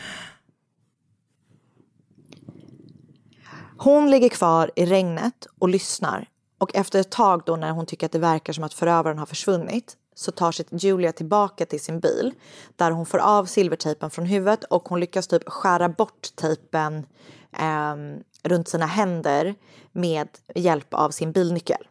[3.78, 8.06] Hon ligger kvar i regnet och lyssnar och efter ett tag då när hon tycker
[8.06, 12.00] att det verkar som att förövaren har försvunnit så tar sig Julia tillbaka till sin
[12.00, 12.32] bil
[12.76, 17.06] där hon får av silvertejpen från huvudet och hon lyckas typ skära bort tejpen
[17.52, 17.96] eh,
[18.42, 19.54] runt sina händer
[19.92, 21.86] med hjälp av sin bilnyckel.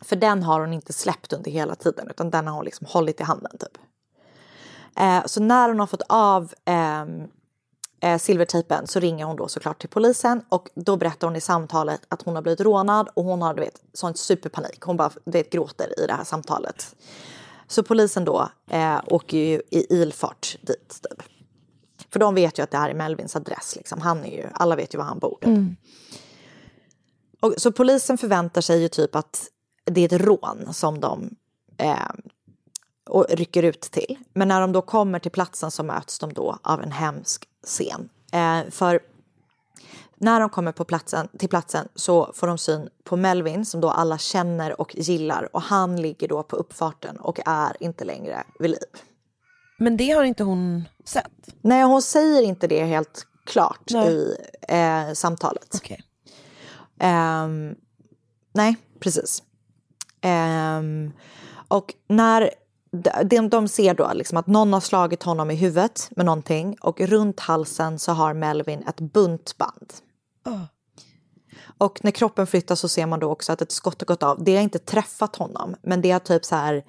[0.00, 3.20] För den har hon inte släppt under hela tiden utan den har hon liksom hållit
[3.20, 3.78] i handen typ.
[4.98, 7.28] Eh, så när hon har fått av ehm,
[8.00, 12.00] eh, silvertejpen så ringer hon då såklart till polisen och då berättar hon i samtalet
[12.08, 14.80] att hon har blivit rånad och hon har du vet sån superpanik.
[14.80, 16.96] Hon bara du vet, gråter i det här samtalet.
[17.66, 21.00] Så polisen då eh, åker ju i ilfart dit.
[21.02, 21.22] Typ.
[22.10, 23.76] För de vet ju att det här är Melvins adress.
[23.76, 24.00] Liksom.
[24.00, 25.38] Han är ju, alla vet ju var han bor.
[25.40, 25.78] Typ.
[27.40, 29.48] Och, så polisen förväntar sig ju typ att
[29.84, 31.36] det är ett rån som de
[31.76, 32.10] eh,
[33.08, 34.18] och rycker ut till.
[34.32, 38.08] Men när de då kommer till platsen så möts de då av en hemsk scen.
[38.32, 39.00] Eh, för
[40.16, 43.90] när de kommer på platsen, till platsen så får de syn på Melvin som då
[43.90, 48.70] alla känner och gillar och han ligger då på uppfarten och är inte längre vid
[48.70, 49.02] liv.
[49.78, 51.54] Men det har inte hon sett?
[51.60, 54.08] Nej, hon säger inte det helt klart Nej.
[54.08, 54.36] i
[54.68, 55.74] eh, samtalet.
[55.74, 56.02] Okej.
[56.98, 57.74] Ehm,
[58.52, 59.42] nej, precis.
[60.20, 61.12] Ehm,
[61.68, 62.50] och när
[63.24, 67.00] de, de ser då liksom att någon har slagit honom i huvudet med någonting och
[67.00, 69.92] runt halsen så har Melvin ett buntband.
[70.44, 70.66] Ah.
[71.78, 74.44] Och när kroppen flyttas så ser man då också att ett skott har gått av.
[74.44, 76.84] Det har inte träffat honom, men det har typ så här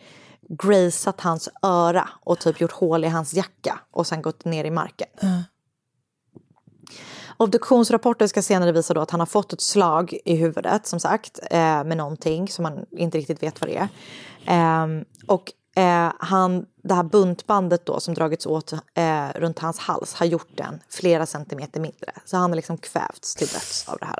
[0.50, 4.72] grazat hans öra och typ gjort hål i hans jacka och sen gått ner i
[4.72, 5.08] marken.
[7.42, 11.40] Obduktionsrapporten ska senare visa då att han har fått ett slag i huvudet som sagt
[11.52, 13.88] eh, med någonting som man inte riktigt vet vad det är.
[14.46, 20.14] Ehm, och eh, han, det här buntbandet då som dragits åt eh, runt hans hals
[20.14, 22.12] har gjort den flera centimeter mindre.
[22.26, 24.20] Så han har liksom kvävts till döds av det här.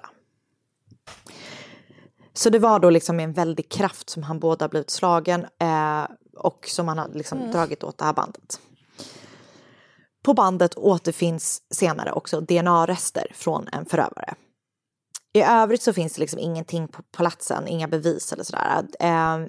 [2.34, 6.04] Så det var då liksom en väldig kraft som han båda blivit slagen eh,
[6.38, 8.60] och som han har liksom dragit åt det här bandet.
[10.24, 14.36] På bandet återfinns senare också DNA-rester från en förövare.
[15.34, 18.86] I övrigt så finns det liksom ingenting på platsen, inga bevis eller sådär.
[19.00, 19.48] Eh,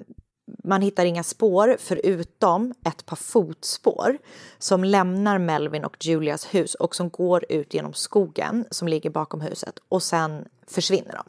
[0.63, 4.17] man hittar inga spår förutom ett par fotspår
[4.57, 9.41] som lämnar Melvin och Julias hus och som går ut genom skogen som ligger bakom
[9.41, 11.23] huset och sen försvinner de.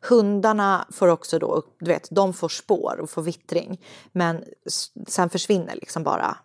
[0.00, 3.80] Hundarna får också då, du vet, de får spår och får vittring.
[4.12, 4.44] Men
[5.06, 6.36] sen försvinner liksom bara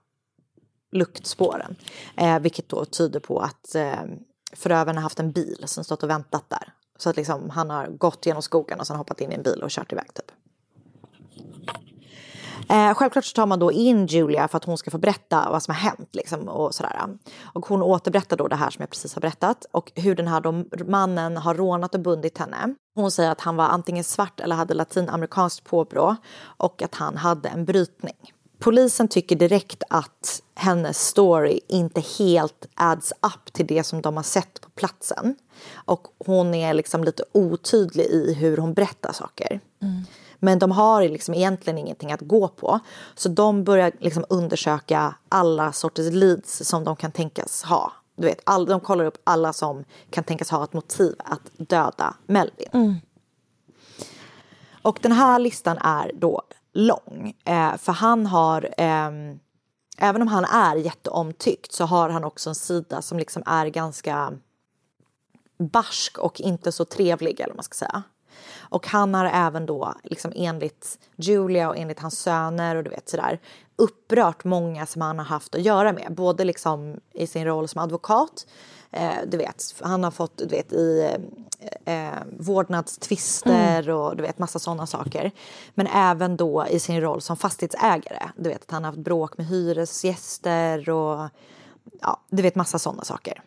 [0.96, 1.76] luktspåren.
[2.18, 4.04] Eh, vilket då tyder på att eh,
[4.54, 6.74] förövaren har haft en bil som stått och väntat där.
[6.98, 9.64] Så att liksom han har gått genom skogen och sen hoppat in i en bil
[9.64, 10.32] och kört iväg typ.
[12.70, 15.64] Eh, självklart så tar man då in Julia för att hon ska få berätta vad
[15.64, 16.10] som har hänt.
[16.12, 17.02] Liksom, och, sådär.
[17.44, 20.42] och hon återberättar då det här som jag precis har berättat och hur den här
[20.42, 22.76] då, mannen har rånat och bundit henne.
[22.96, 26.16] Hon säger att han var antingen svart eller hade latinamerikanskt påbrå
[26.58, 28.32] och att han hade en brytning.
[28.60, 34.24] Polisen tycker direkt att hennes story inte helt adds up till det som de har
[34.24, 35.36] sett på platsen.
[35.74, 39.60] Och hon är liksom lite otydlig i hur hon berättar saker.
[40.40, 42.80] Men de har liksom egentligen ingenting att gå på.
[43.16, 47.92] Så de börjar liksom undersöka alla sorters leads som de kan tänkas ha.
[48.16, 52.16] Du vet, all, de kollar upp alla som kan tänkas ha ett motiv att döda
[52.26, 53.00] Melvin.
[54.82, 56.42] Och den här listan är då
[56.76, 57.34] lång.
[57.46, 59.12] Eh, för han har, eh,
[59.98, 64.34] även om han är jätteomtyckt så har han också en sida som liksom är ganska
[65.58, 68.04] barsk och inte så trevlig eller vad man ska säga.
[68.60, 73.10] Och han har även då, liksom enligt Julia och enligt hans söner och du vet
[73.10, 73.40] sådär,
[73.76, 76.16] upprört många som han har haft att göra med.
[76.16, 78.75] Både liksom i sin roll som advokat, eh,
[79.28, 81.16] du vet, han har fått, du vet, i
[81.86, 85.32] eh, vårdnadstvister och du vet massa sådana saker.
[85.74, 89.38] Men även då i sin roll som fastighetsägare, du vet att han har haft bråk
[89.38, 91.30] med hyresgäster och
[92.02, 93.42] ja, du vet massa sådana saker.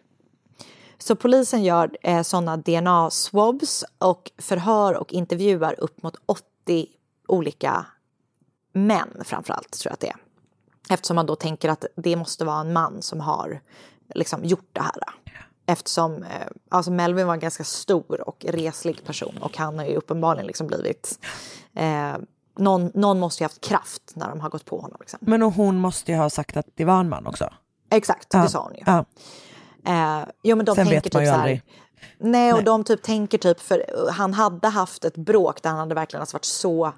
[0.99, 6.87] Så polisen gör eh, sådana DNA-swabs och förhör och intervjuar upp mot 80
[7.29, 7.87] olika
[8.73, 10.17] män framförallt tror jag att det är.
[10.91, 13.61] Eftersom man då tänker att det måste vara en man som har
[14.15, 14.93] liksom gjort det här.
[15.67, 16.29] Eftersom eh,
[16.69, 20.67] alltså Melvin var en ganska stor och reslig person och han har ju uppenbarligen liksom
[20.67, 21.19] blivit
[21.75, 22.17] eh,
[22.59, 24.97] någon, någon måste ju haft kraft när de har gått på honom.
[25.01, 25.19] Liksom.
[25.23, 27.51] Men och hon måste ju ha sagt att det var en man också.
[27.91, 28.83] Exakt, Ja, det sa hon ju.
[28.87, 29.05] Ja.
[29.87, 31.63] Eh, jo, men de Sen tänker vet man typ ju så aldrig.
[32.19, 35.95] Nej, och de typ tänker typ, för han hade haft ett bråk där han hade
[35.95, 36.93] verkligen alltså varit så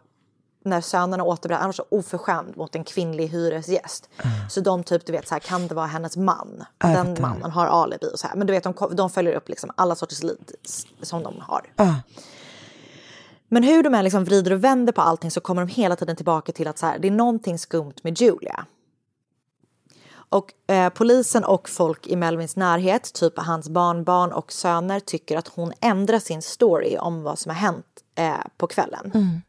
[0.64, 4.09] när sönerna återberättade, han var så oförskämd mot en kvinnlig hyresgäst.
[4.51, 6.64] Så de typ, du vet, så här, kan det vara hennes man?
[6.79, 7.23] jag Den fattar.
[7.23, 8.37] mannen har alibi och så här.
[8.37, 10.53] Men du vet, de, de följer upp liksom alla sorters lid
[11.03, 11.73] som de har.
[11.77, 11.94] Ah.
[13.49, 16.16] Men hur de än liksom vrider och vänder på allting så kommer de hela tiden
[16.16, 18.66] tillbaka till att så här, det är någonting skumt med Julia.
[20.12, 25.49] Och eh, polisen och folk i Melvins närhet, typ hans barnbarn och söner, tycker att
[25.49, 29.42] hon ändrar sin story om vad som har hänt eh, på kvällen.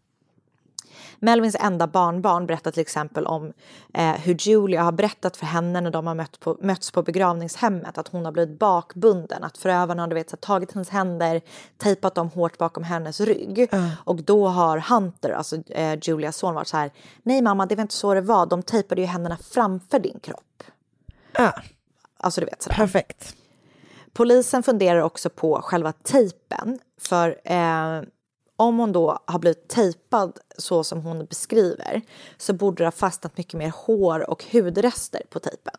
[1.23, 3.53] Melvins enda barnbarn berättar till exempel om
[3.93, 7.97] eh, hur Julia har berättat för henne när de har mött på, mötts på begravningshemmet
[7.97, 11.41] att hon har blivit bakbunden, att förövarna har du vet, tagit hennes händer,
[11.77, 13.69] tejpat dem hårt bakom hennes rygg.
[14.03, 16.91] Och då har Hunter, alltså eh, Julias son, varit så här,
[17.23, 20.63] nej mamma det var inte så det var, de tejpade ju händerna framför din kropp.
[21.37, 21.53] Ja.
[22.17, 22.75] Alltså du vet sådär.
[22.75, 23.35] Perfekt.
[24.13, 26.79] Polisen funderar också på själva tejpen.
[27.01, 28.01] För eh,
[28.61, 32.01] om hon då har blivit tejpad så som hon beskriver
[32.37, 35.75] så borde det ha fastnat mycket mer hår och hudrester på tejpen.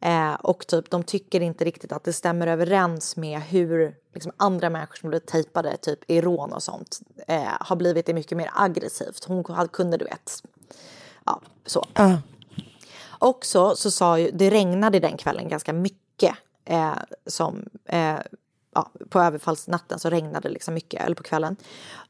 [0.00, 4.70] Eh, och typ, de tycker inte riktigt att det stämmer överens med hur liksom, andra
[4.70, 8.50] människor som blivit tejpade, typ i rån och sånt, eh, har blivit det mycket mer
[8.54, 9.24] aggressivt.
[9.24, 10.42] Hon kunde, du vet,
[11.26, 11.84] ja, så.
[13.18, 16.34] Också så sa ju, det regnade den kvällen ganska mycket.
[16.64, 18.18] Eh, som, eh,
[18.78, 21.56] ja, på överfallsnatten så regnade det liksom mycket, eller på kvällen.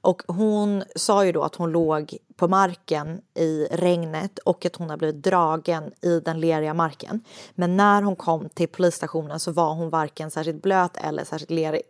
[0.01, 4.91] Och hon sa ju då att hon låg på marken i regnet och att hon
[4.91, 7.25] har blivit dragen i den leriga marken.
[7.55, 11.83] Men när hon kom till polisstationen så var hon varken särskilt blöt eller särskilt lerig.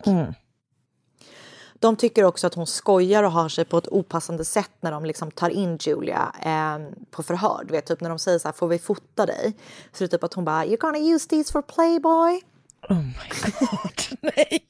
[1.80, 5.04] De tycker också att hon skojar och har sig på ett opassande sätt när de
[5.04, 7.64] liksom tar in Julia eh, på förhör.
[7.66, 9.56] Du vet, typ när de säger så här, får vi fota dig?
[9.92, 12.42] Så det är typ att hon bara, you're gonna use these for playboy.
[12.88, 13.28] Oh my
[13.60, 14.66] god, nej.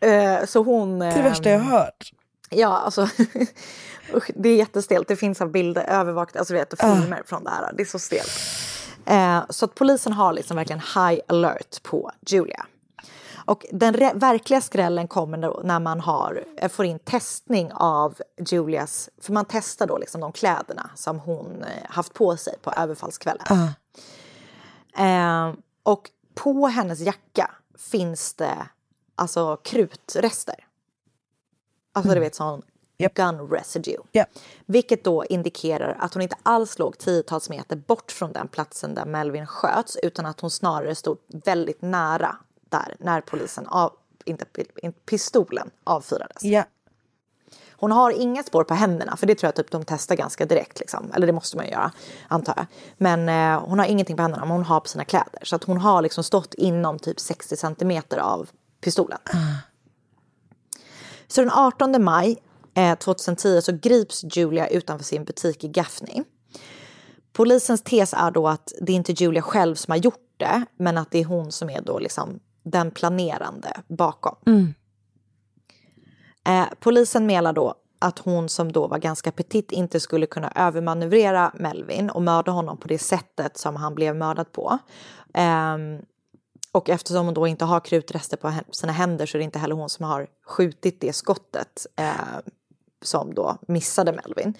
[0.00, 0.98] Eh, så hon...
[0.98, 2.12] Det är det värsta jag har hört.
[2.50, 3.02] Ja, alltså.
[4.14, 5.08] usch, det är jättestelt.
[5.08, 7.72] Det finns bilder, övervakat, alltså vet, och filmer från det här.
[7.76, 8.30] Det är så stelt.
[9.06, 12.66] Eh, så att polisen har liksom verkligen high alert på Julia.
[13.48, 18.14] Och den verkliga skrällen kommer när man har, eh, får in testning av
[18.46, 23.46] Julias, för man testar då liksom de kläderna som hon haft på sig på överfallskvällen.
[24.98, 28.68] Eh, och på hennes jacka finns det
[29.14, 30.66] alltså krutrester.
[31.92, 32.62] Alltså du vet sån
[33.14, 34.02] gun residue.
[34.66, 39.04] Vilket då indikerar att hon inte alls låg tiotals meter bort från den platsen där
[39.04, 42.36] Melvin sköts utan att hon snarare stod väldigt nära
[42.68, 43.92] där när polisen av,
[44.24, 44.44] inte,
[44.82, 46.42] inte pistolen avfyrades.
[46.42, 46.64] Ja.
[47.80, 50.80] Hon har inga spår på händerna för det tror jag typ de testar ganska direkt
[50.80, 51.12] liksom.
[51.14, 51.92] Eller det måste man ju göra
[52.28, 52.66] antar jag.
[52.96, 55.40] Men eh, hon har ingenting på händerna men hon har på sina kläder.
[55.42, 58.48] Så att hon har liksom stått inom typ 60 centimeter av
[58.80, 59.18] pistolen.
[61.28, 62.36] Så den 18 maj
[62.74, 66.24] eh, 2010 så grips Julia utanför sin butik i Gaffney.
[67.32, 70.98] Polisens tes är då att det är inte Julia själv som har gjort det men
[70.98, 74.36] att det är hon som är då liksom den planerande bakom.
[74.46, 74.74] Mm.
[76.46, 81.52] Eh, polisen menar då att hon som då var ganska petit inte skulle kunna övermanövrera
[81.54, 84.78] Melvin och mörda honom på det sättet som han blev mördad på.
[85.34, 85.98] Ehm,
[86.72, 89.74] och eftersom hon då inte har krutrester på sina händer så är det inte heller
[89.74, 92.38] hon som har skjutit det skottet eh,
[93.02, 94.54] som då missade Melvin.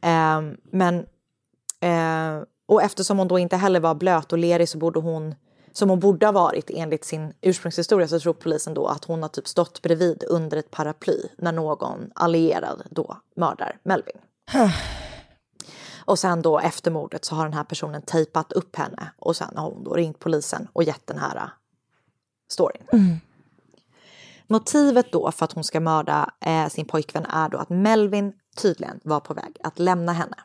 [0.00, 1.06] Ehm, men
[1.80, 5.34] eh, och eftersom hon då inte heller var blöt och lerig så borde hon
[5.76, 9.28] som hon borde ha varit enligt sin ursprungshistoria så tror polisen då att hon har
[9.28, 14.16] typ stått bredvid under ett paraply när någon allierad då mördar Melvin.
[16.06, 19.56] Och sen då efter mordet så har den här personen tejpat upp henne och sen
[19.56, 21.48] har hon då ringt polisen och gett den här äh,
[22.48, 23.20] storyn.
[24.46, 29.00] Motivet då för att hon ska mörda eh, sin pojkvän är då att Melvin tydligen
[29.04, 30.36] var på väg att lämna henne.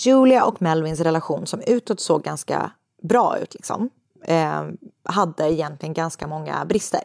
[0.00, 2.72] Julia och Melvins relation som utåt såg ganska
[3.06, 3.90] bra ut liksom,
[4.24, 4.64] eh,
[5.04, 7.02] hade egentligen ganska många brister.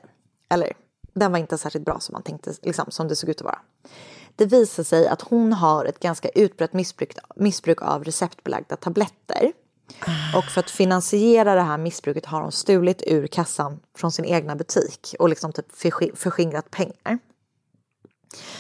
[0.49, 0.74] Eller
[1.14, 3.60] den var inte särskilt bra som man tänkte, liksom, som det såg ut att vara.
[4.36, 9.52] Det visar sig att hon har ett ganska utbrett missbruk, missbruk av receptbelagda tabletter.
[10.36, 14.56] Och för att finansiera det här missbruket har hon stulit ur kassan från sin egna
[14.56, 15.66] butik och liksom typ
[16.16, 17.20] förskingrat pengar.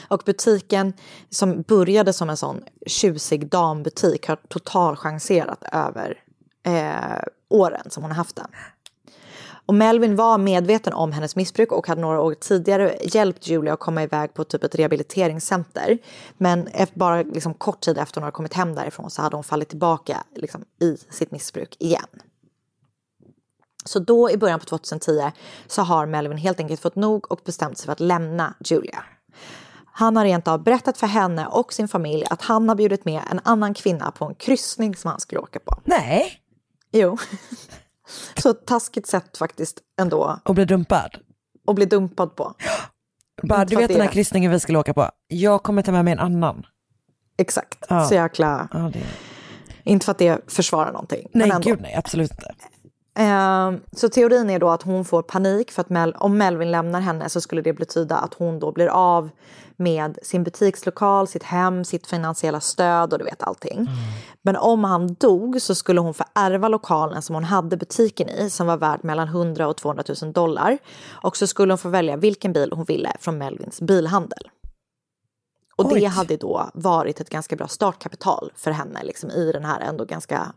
[0.07, 0.93] Och butiken
[1.29, 6.23] som började som en sån tjusig dambutik har totalchanserat över
[6.63, 8.47] eh, åren som hon har haft den.
[9.65, 13.79] Och Melvin var medveten om hennes missbruk och hade några år tidigare hjälpt Julia att
[13.79, 15.97] komma iväg på typ ett rehabiliteringscenter.
[16.37, 19.43] Men efter, bara liksom kort tid efter hon hade kommit hem därifrån så hade hon
[19.43, 22.07] fallit tillbaka liksom, i sitt missbruk igen.
[23.85, 25.31] Så då i början på 2010
[25.67, 29.03] så har Melvin helt enkelt fått nog och bestämt sig för att lämna Julia.
[29.93, 33.21] Han har rent av berättat för henne och sin familj att han har bjudit med
[33.31, 35.81] en annan kvinna på en kryssning som han skulle åka på.
[35.83, 36.40] Nej.
[36.91, 37.17] Jo.
[38.37, 40.39] Så taskigt sätt faktiskt ändå.
[40.45, 41.17] Och bli dumpad.
[41.67, 42.53] Och bli dumpad på.
[43.43, 46.05] Bara, du vet den här är- kryssningen vi skulle åka på, jag kommer ta med
[46.05, 46.65] mig en annan.
[47.37, 47.85] Exakt.
[47.89, 48.05] Ja.
[48.05, 48.67] Så jäkla...
[48.73, 49.03] Ja, det...
[49.83, 51.27] Inte för att det försvarar någonting.
[51.33, 51.69] Nej men ändå.
[51.69, 52.55] gud nej, absolut inte.
[53.17, 57.01] Eh, så teorin är då att hon får panik för att Mel- om Melvin lämnar
[57.01, 59.29] henne så skulle det betyda att hon då blir av
[59.77, 63.87] med sin butikslokal, sitt hem, sitt finansiella stöd och du vet allting.
[64.41, 68.49] Men om han dog så skulle hon få ärva lokalen som hon hade butiken i
[68.49, 70.77] som var värd mellan 100 och 200 000 dollar.
[71.09, 74.49] Och så skulle hon få välja vilken bil hon ville från Melvins bilhandel.
[75.75, 75.99] Och Oj.
[75.99, 80.05] det hade då varit ett ganska bra startkapital för henne liksom, i den här ändå
[80.05, 80.53] ganska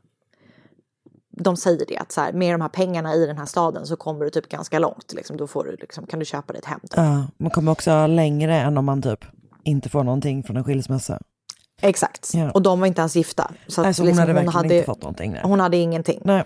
[1.36, 3.96] de säger det att så här, med de här pengarna i den här staden så
[3.96, 5.12] kommer du typ ganska långt.
[5.12, 6.80] Liksom, då får du, liksom, kan du köpa dig ett hem.
[6.80, 6.90] Typ.
[6.96, 9.24] Ja, man kommer också längre än om man typ
[9.64, 11.18] inte får någonting från en skilsmässa.
[11.82, 12.34] Exakt.
[12.34, 12.50] Ja.
[12.50, 13.50] Och de var inte ens gifta.
[13.66, 15.32] Så att, Alltså hon liksom, hade verkligen inte fått någonting.
[15.32, 15.40] Nej.
[15.44, 16.20] Hon hade ingenting.
[16.24, 16.44] Nej.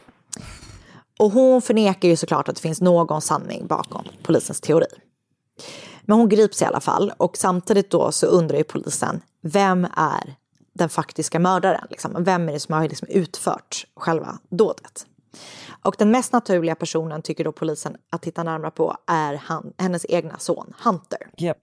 [1.19, 4.87] Och hon förnekar ju såklart att det finns någon sanning bakom polisens teori.
[6.03, 10.35] Men hon grips i alla fall och samtidigt då så undrar ju polisen vem är
[10.79, 11.87] den faktiska mördaren?
[11.91, 12.25] Liksom?
[12.25, 15.07] Vem är det som har liksom utfört själva dådet?
[15.83, 20.07] Och den mest naturliga personen tycker då polisen att titta närmare på är han, hennes
[20.09, 21.31] egna son Hunter.
[21.39, 21.57] Yep.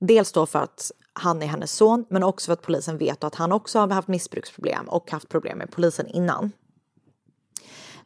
[0.00, 3.34] Dels då för att han är hennes son men också för att polisen vet att
[3.34, 6.52] han också har haft missbruksproblem och haft problem med polisen innan.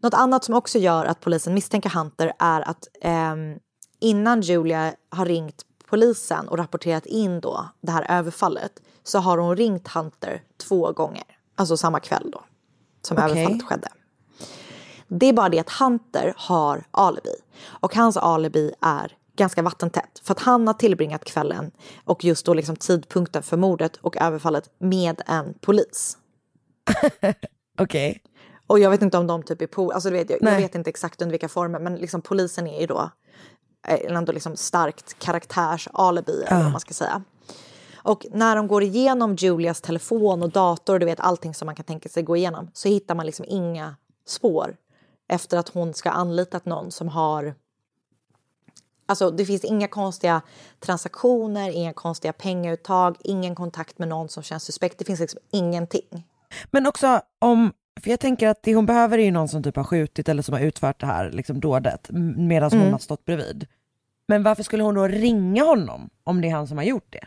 [0.00, 3.58] Något annat som också gör att polisen misstänker Hunter är att ehm,
[4.00, 8.72] innan Julia har ringt polisen och rapporterat in då det här överfallet
[9.04, 11.24] så har hon ringt Hunter två gånger.
[11.54, 12.44] Alltså samma kväll då
[13.02, 13.30] som Okej.
[13.30, 13.88] överfallet skedde.
[15.08, 20.34] Det är bara det att Hunter har alibi och hans alibi är ganska vattentätt för
[20.34, 21.70] att han har tillbringat kvällen
[22.04, 26.18] och just då liksom tidpunkten för mordet och överfallet med en polis.
[27.78, 28.22] Okej.
[28.66, 30.74] Och jag vet inte om de typ är på, alltså du vet, jag, jag vet
[30.74, 33.10] inte exakt under vilka former men liksom polisen är ju då
[33.86, 37.22] eh, ändå liksom starkt karaktärs-alibi eller vad man ska säga.
[38.02, 41.74] Och när de går igenom Julias telefon och dator och du vet allting som man
[41.74, 43.96] kan tänka sig gå igenom så hittar man liksom inga
[44.26, 44.76] spår
[45.28, 47.54] efter att hon ska anlitat någon som har
[49.06, 50.42] Alltså det finns inga konstiga
[50.80, 54.98] transaktioner, inga konstiga pengauttag, ingen kontakt med någon som känns suspekt.
[54.98, 56.26] Det finns liksom ingenting.
[56.70, 59.76] Men också om, för jag tänker att det hon behöver är ju någon som typ
[59.76, 62.92] har skjutit eller som har utfört det här liksom dådet medan hon Mm.
[62.92, 63.66] har stått bredvid.
[64.28, 67.26] Men varför skulle hon då ringa honom om det är han som har gjort det?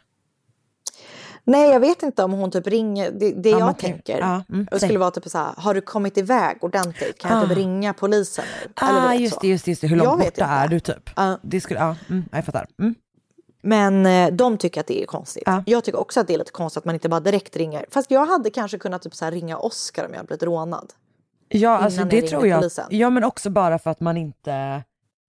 [1.45, 3.11] Nej, jag vet inte om hon typ ringer.
[3.11, 5.81] Det, det Ja, jag tänker ja, mm, det skulle vara typ så här, har du
[5.81, 7.17] kommit iväg ordentligt?
[7.17, 7.47] Kan jag Ah.
[7.47, 8.71] typ ringa polisen nu?
[8.87, 9.87] Eller du Ah, just det, just just det.
[9.87, 11.09] Hur Jag långt vet borta är du typ?
[11.15, 11.39] Ja.
[11.41, 12.67] Det skulle, ja, mm, jag fattar.
[12.79, 12.95] Mm.
[13.61, 15.43] Men eh, de tycker att det är konstigt.
[15.45, 15.63] Ja.
[15.65, 17.85] Jag tycker också att det är lite konstigt att man inte bara direkt ringer.
[17.91, 20.93] Fast jag hade kanske kunnat typ så ringa Oscar om jag blivit rånad.
[21.49, 22.59] Ja, alltså det jag tror jag.
[22.59, 22.85] polisen.
[22.89, 24.83] Ja, men också bara för att man inte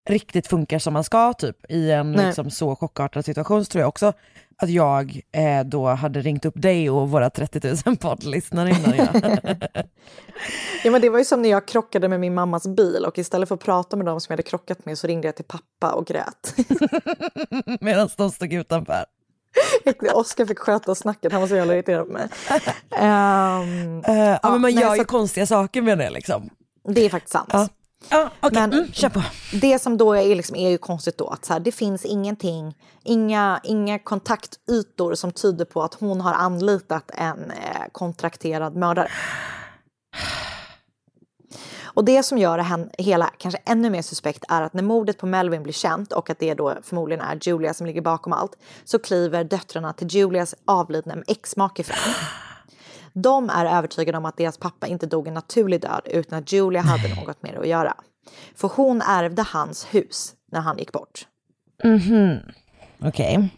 [0.08, 2.26] riktigt funkar som man ska typ i en Nej.
[2.26, 4.12] liksom, så chockartad situation så tror jag också
[4.56, 9.08] att jag eh, då hade ringt upp dig och våra 30 000 poddlyssnare innan jag...
[10.84, 13.48] Ja men det var ju som när jag krockade med min mammas bil och istället
[13.48, 15.92] för att prata med dem som jag hade krockat med så ringde jag till pappa
[15.92, 16.54] och grät.
[17.80, 19.04] medan de stod utanför.
[20.14, 22.28] Oscar fick sköta snacket, han var så jävla irriterad på mig.
[22.90, 26.50] Ehm, Eh, ja, men man nej, gör så ju att- konstiga saker med det liksom.
[26.88, 27.48] det är faktiskt sant.
[27.52, 27.68] Ja.
[28.08, 29.22] Ja, okej, Men- mm, kör på.
[29.52, 32.74] Det som då är, liksom, är ju konstigt då att så här, det finns ingenting,
[33.02, 39.08] inga, inga kontaktytor som tyder på att hon har anlitat en eh, kontrakterad mördare.
[41.84, 45.26] Och det som gör det hela kanske ännu mer suspekt är att när mordet på
[45.26, 48.98] Melvin blir känt och att det då förmodligen är Julia som ligger bakom allt så
[48.98, 52.14] kliver döttrarna till Julias avlidna exmake fram.
[53.14, 56.80] De är övertygade om att deras pappa inte dog en naturlig död utan att Julia
[56.80, 57.94] hade något med det att göra.
[58.54, 61.26] För hon ärvde hans hus när han gick bort.
[61.84, 62.38] Mhm.
[62.98, 63.48] Okej.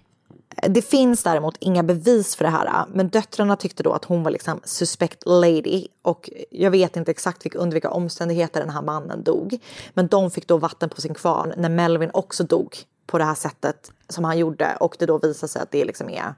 [0.69, 4.31] Det finns däremot inga bevis för det här, men döttrarna tyckte då att hon var
[4.31, 9.23] liksom suspect lady och jag vet inte exakt vilka, under vilka omständigheter den här mannen
[9.23, 9.59] dog.
[9.95, 12.77] Men de fick då vatten på sin kvarn när Melvin också dog
[13.07, 16.11] på det här sättet som han gjorde och det då visar sig att det liksom
[16.11, 16.35] är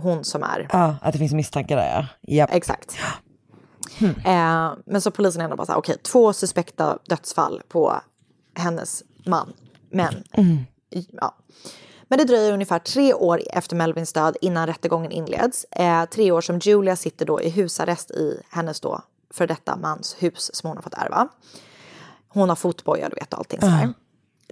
[0.00, 2.34] hon som är Ja, att det finns misstankar där ja.
[2.34, 2.50] Japp.
[2.52, 2.96] Exakt.
[4.24, 8.00] Eh, men så polisen är ändå bara så här, okej, två suspekta dödsfall på
[8.54, 9.52] hennes man.
[9.90, 10.24] Men,
[11.12, 11.34] ja.
[12.08, 15.64] Men det dröjer ungefär tre år efter Melvins död innan rättegången inleds.
[15.64, 19.00] Eh, tre år som Julia sitter då i husarrest i hennes då
[19.34, 21.28] för detta mans hus som hon har fått ärva.
[22.28, 23.92] Hon har fotboja, du vet, och allting sådär.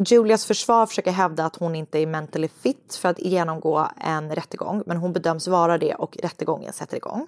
[0.06, 4.82] Julias försvar försöker hävda att hon inte är mentally fit för att genomgå en rättegång,
[4.86, 7.26] men hon bedöms vara det och rättegången sätter igång.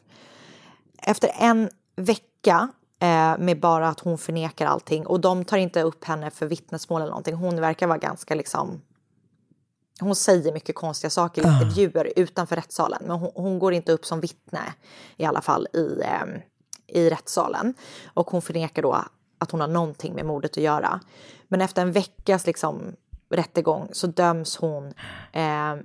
[1.02, 2.68] Efter en vecka
[3.00, 7.00] eh, med bara att hon förnekar allting och de tar inte upp henne för vittnesmål
[7.00, 7.34] eller någonting.
[7.34, 8.80] Hon verkar vara ganska liksom
[10.00, 11.62] hon säger mycket konstiga saker i Ah.
[11.62, 13.02] intervjuer utanför rättssalen.
[13.06, 14.74] Men hon, hon går inte upp som vittne
[15.16, 16.40] i alla fall i, eh,
[16.86, 17.74] i rättssalen.
[18.14, 19.04] Och hon förnekar då
[19.40, 21.00] att hon har någonting med mordet att göra.
[21.48, 22.82] Men efter en veckas liksom,
[23.30, 24.86] rättegång så döms hon
[25.32, 25.76] eh,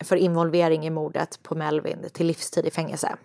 [0.00, 3.16] för involvering i mordet på Melvin till livstid i fängelse.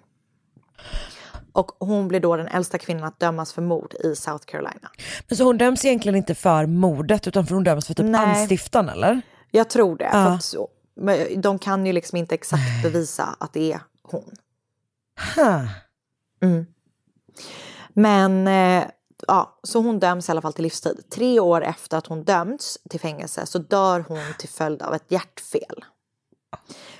[1.51, 4.89] Och hon blir då den äldsta kvinnan att dömas för mord i South Carolina.
[5.27, 8.21] Men så hon döms egentligen inte för mordet utan för hon döms för typ Nej.
[8.21, 9.21] anstiftan eller?
[9.51, 10.09] Jag tror det.
[10.13, 10.39] Ja.
[10.39, 14.35] Så, men de kan ju liksom inte exakt bevisa att det är hon.
[15.35, 15.65] Huh.
[16.41, 16.65] Mm.
[17.93, 18.87] Men eh,
[19.27, 21.03] ja, så hon döms i alla fall till livstid.
[21.09, 25.05] Tre år efter att hon dömts till fängelse så dör hon till följd av ett
[25.07, 25.85] hjärtfel.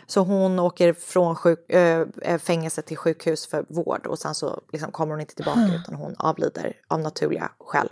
[0.08, 4.92] Så hon åker från sjuk, äh, fängelse till sjukhus för vård och sen så liksom
[4.92, 7.90] kommer hon inte tillbaka utan hon avlider av naturliga skäl.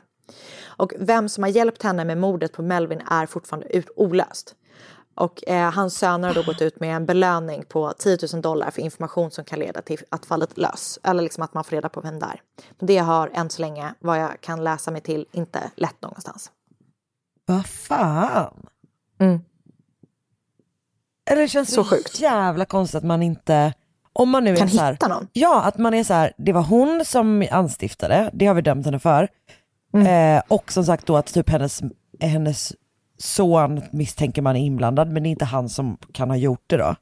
[0.65, 4.55] Och vem som har hjälpt henne med mordet på Melvin är fortfarande olöst.
[5.17, 8.71] Och eh, hans söner har då gått ut med en belöning på 10 000 dollar
[8.71, 10.99] för information som kan leda till att fallet lös.
[11.03, 12.41] Eller liksom att man får reda på vem det är.
[12.79, 16.51] Men det har än så länge, vad jag kan läsa mig till, inte lett någonstans.
[17.45, 18.67] Vad fan?
[19.19, 19.39] Mm.
[21.29, 22.19] Eller det känns så, Så sjukt.
[22.19, 23.73] jävla konstigt att man inte,
[24.13, 25.27] om man nu Kan är så här, hitta någon.
[25.33, 28.85] Ja, att man är så här, det var hon som anstiftade, det har vi dömt
[28.85, 29.27] henne för.
[29.93, 30.37] Mm.
[30.37, 31.81] Eh, och som sagt då att typ hennes,
[32.19, 32.73] hennes
[33.17, 36.77] son misstänker man är inblandad, men det är inte han som kan ha gjort det
[36.77, 36.95] då.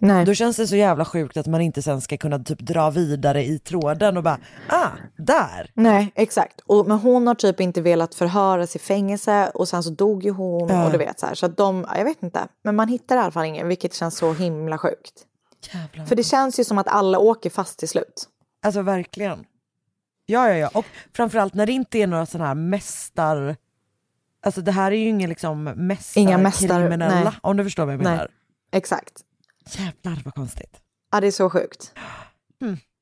[0.00, 0.24] Nej.
[0.24, 3.44] Då känns det så jävla sjukt att man inte sen ska kunna typ dra vidare
[3.44, 4.38] i tråden och bara,
[4.68, 5.70] ah, där.
[5.74, 6.60] Nej, exakt.
[6.60, 10.30] Och, men hon har typ inte velat förhöras i fängelse och sen så dog ju
[10.30, 10.86] hon Ja.
[10.86, 11.34] och du vet så här.
[11.34, 12.40] Så att de, jag vet inte.
[12.64, 15.12] Men man hittar i alla fall ingen, vilket känns så himla sjukt.
[15.74, 16.06] Jävlar.
[16.06, 18.28] För det känns ju som att alla åker fast till slut.
[18.64, 19.44] Alltså verkligen.
[20.26, 20.70] Ja, ja, ja.
[20.74, 20.84] Och
[21.16, 23.56] framförallt när det inte är några sådana här mästar...
[24.42, 27.32] Alltså det här är ju inga liksom mästarkriminella, nej.
[27.40, 28.12] om du förstår vad jag Nej.
[28.12, 28.28] menar.
[28.72, 29.12] Exakt.
[29.66, 30.80] Jävlar vad konstigt.
[31.12, 31.92] Ja, det är så sjukt.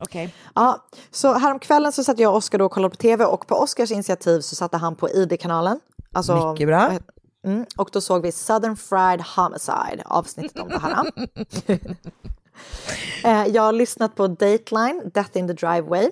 [0.02, 0.34] Okej.
[0.54, 3.54] Ja, så häromkvällen så satt jag och Oskar då och kollade på tv och på
[3.54, 5.80] Oskars initiativ så satte han på ID-kanalen.
[6.12, 6.92] Alltså, Mycket bra.
[7.44, 11.12] Mm, och då såg vi Southern Fried Homicide, avsnittet om det här.
[13.24, 16.10] Eh, jag har lyssnat på Dateline, Death in the Driveway.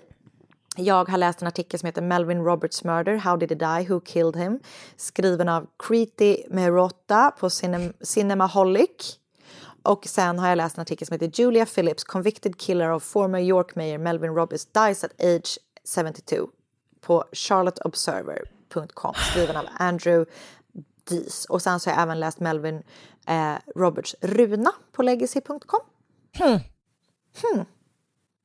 [0.80, 4.00] Jag har läst en artikel som heter Melvin Roberts Murder, How did he die, Who
[4.00, 4.60] killed him?
[4.96, 9.18] Skriven av Kriti Merotta på Cinem- Cinemaholic.
[9.82, 13.38] Och sen har jag läst en artikel som heter Julia Phillips, convicted killer of former
[13.40, 15.58] York mayor Melvin Roberts dies at age
[15.94, 16.48] 72
[17.00, 20.30] på charlotteobserver.com skriven av Andrew
[21.10, 21.44] Dees.
[21.44, 22.82] Och sen så har jag även läst Melvin
[23.26, 25.80] eh, Roberts runa på legacy.com.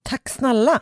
[0.03, 0.81] Tack snälla.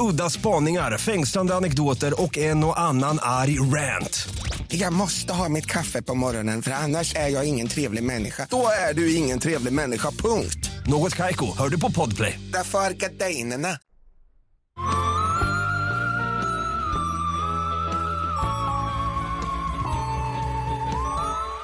[0.00, 4.28] Udda spaningar, fängslande anekdoter och en och annan arg rant.
[4.68, 8.46] Jag måste ha mitt kaffe på morgonen för annars är jag ingen trevlig människa.
[8.50, 10.70] Då är du ingen trevlig människa, punkt.
[10.86, 12.40] Något Kaiko, hör du på Podplay.
[12.52, 13.78] Därför är gardinerna.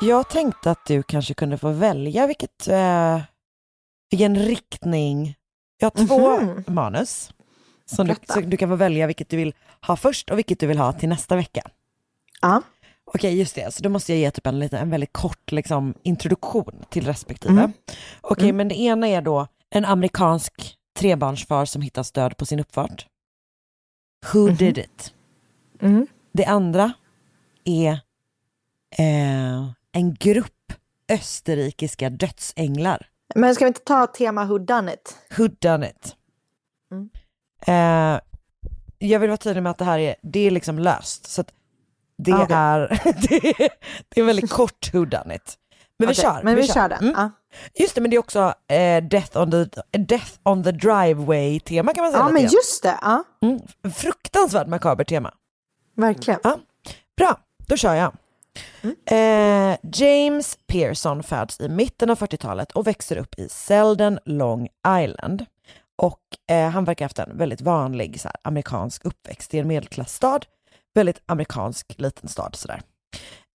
[0.01, 3.21] Jag tänkte att du kanske kunde få välja vilket, eh,
[4.11, 5.35] vilken riktning.
[5.79, 6.65] Jag har två Mhm.
[6.75, 7.31] manus.
[7.87, 9.55] Som du, så du kan få välja vilket du vill
[9.87, 11.63] ha först och vilket du vill ha till nästa vecka.
[12.43, 12.63] Ja.
[13.05, 13.75] Okej, just det.
[13.75, 17.53] Så då måste jag ge typ en, liten, en väldigt kort liksom, introduktion till respektive.
[17.53, 17.73] Mm.
[18.21, 23.07] Okej, men det ena är då en amerikansk trebarnsfar som hittas död på sin uppfart.
[24.33, 25.15] Who did it?
[25.81, 26.07] Mm.
[26.33, 26.93] Det andra
[27.65, 27.93] är
[28.99, 30.73] eh, en grupp
[31.09, 33.07] österrikiska dödsänglar.
[33.35, 35.17] Men ska vi inte ta tema Who done it?
[35.37, 36.17] Who done it?
[36.93, 37.11] Mm.
[37.67, 38.21] Eh,
[38.99, 41.31] jag vill vara tydlig med att det här är, det är liksom löst.
[41.31, 41.45] Så
[42.19, 42.57] det, Ah, okej.
[42.57, 42.79] är,
[43.29, 43.69] det, är,
[44.09, 45.59] det är väldigt kort who done it.
[45.99, 46.41] Men vi Okej, kör.
[46.43, 46.99] Men vi, kör den.
[46.99, 47.15] Mm.
[47.17, 47.31] Ja.
[47.75, 49.65] Just det, men det är också eh, death, on the,
[49.99, 52.23] death on the driveway-tema kan man säga.
[52.23, 52.99] ja, lite men just det.
[53.03, 53.61] Ja, mm.
[53.95, 55.35] Fruktansvärt makabert tema.
[55.97, 56.41] verkligen.
[56.43, 56.59] Ja.
[57.17, 57.37] Bra,
[57.67, 58.13] då kör jag.
[59.11, 64.69] Eh, James Pearson föds i mitten av 40-talet och växer upp i Selden, Long
[65.03, 65.47] Island.
[65.97, 66.21] Och
[66.51, 70.41] eh, han verkar ha haft en väldigt vanlig så här, amerikansk uppväxt i en medelklassstad.
[70.95, 72.83] Väldigt amerikansk liten stad sådär.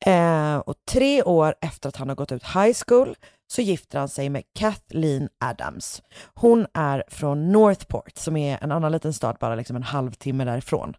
[0.05, 3.15] Eh, och tre år efter att han har gått ut high school
[3.47, 6.01] så gifter han sig med Kathleen Adams.
[6.33, 10.95] Hon är från Northport som är en annan liten stad bara liksom en halvtimme därifrån.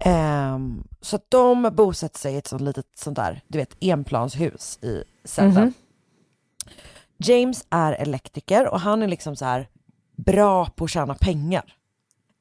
[0.00, 4.78] Ehm, så att de bosätter sig i ett sånt litet sånt där, du vet, enplanshus
[4.82, 5.64] i Selden.
[5.64, 5.72] Mhm.
[7.16, 9.68] James är elektriker och han är liksom så här
[10.16, 11.64] bra på att tjäna pengar.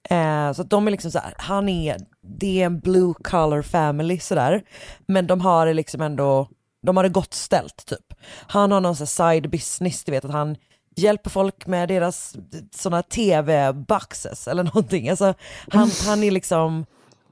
[0.10, 3.62] Eh, så att de är liksom så här, han är, det är en blue collar
[3.62, 4.64] family sådär.
[5.06, 6.50] Men de har det liksom ändå,
[6.82, 8.14] de har det gott ställt typ.
[8.48, 10.56] Han har någon sån här side business, du vet att han
[10.96, 12.36] hjälper folk med deras
[12.72, 15.10] sådana tv-boxes eller någonting.
[15.10, 15.34] Alltså,
[15.72, 16.86] han, han är liksom,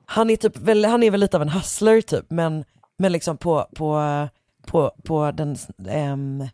[0.05, 2.65] han är, typ, väl, han är väl lite av en hustler typ, men,
[2.97, 4.27] men liksom på, på,
[4.65, 5.57] på, på den
[5.89, 6.47] ehm,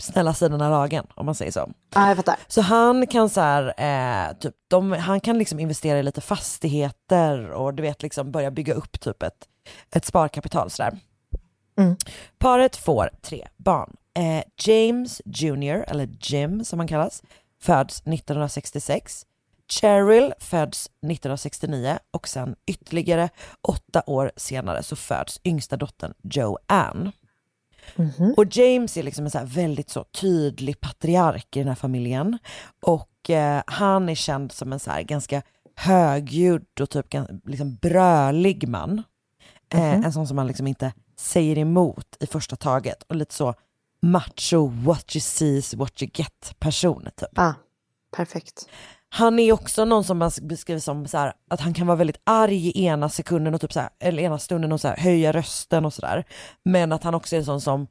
[0.00, 1.72] snälla sidan av lagen om man säger så.
[1.94, 2.36] Ja, jag fattar.
[2.48, 7.50] Så han kan så här, eh, typ, de, han kan liksom investera i lite fastigheter
[7.50, 9.48] och du vet liksom börja bygga upp typ ett,
[9.94, 10.98] ett sparkapital sådär.
[11.78, 11.96] Mm.
[12.38, 13.96] Paret får tre barn.
[14.14, 17.22] Eh, James Jr, eller Jim som han kallas,
[17.62, 19.26] föds 1966.
[19.70, 23.28] Cheryl föds 1969 och sen ytterligare
[23.60, 27.12] åtta år senare så föds yngsta dottern Joanne.
[28.36, 32.38] Och James är liksom en så väldigt så tydlig patriark i den här familjen.
[32.80, 35.42] Och eh, han är känd som en så ganska
[35.76, 37.06] högljudd och typ
[37.44, 39.02] liksom brölig man.
[39.74, 43.02] Eh, en sån som man liksom inte säger emot i första taget.
[43.02, 43.54] Och lite så
[44.02, 47.38] macho, what you see what you get person typ.
[47.38, 47.54] Ah,
[48.16, 48.68] perfekt.
[49.12, 52.20] Han är också någon som man beskriver som så här, att han kan vara väldigt
[52.24, 55.32] arg i ena sekunden och typ så här, eller ena stunden och så här, höja
[55.32, 56.24] rösten och sådär.
[56.64, 57.86] Men att han också är en sån som,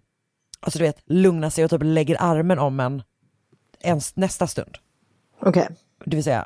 [0.59, 3.03] alltså du vet, lugnar sig och typ lägger armen om en
[3.81, 4.77] ens nästa stund.
[5.41, 5.67] Okej.
[6.05, 6.45] Det vill säga,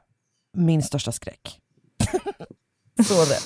[0.57, 1.59] min största skräck.
[3.07, 3.43] så rädd.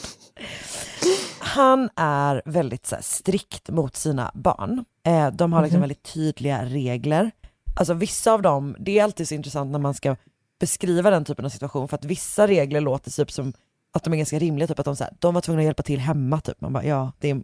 [1.40, 4.86] Han är väldigt så här, strikt mot sina barn.
[5.06, 5.82] Eh, de har liksom Mhm.
[5.82, 7.32] väldigt tydliga regler.
[7.76, 10.16] Alltså vissa av dem, det är alltid så intressant när man ska
[10.60, 13.53] beskriva den typen av situation för att vissa regler låter typ som
[13.91, 15.84] att de är ganska rimliga, typ att de, så här, de var tvungna att hjälpa
[15.84, 16.62] till hemma typ.
[16.62, 17.38] Man bara ja, det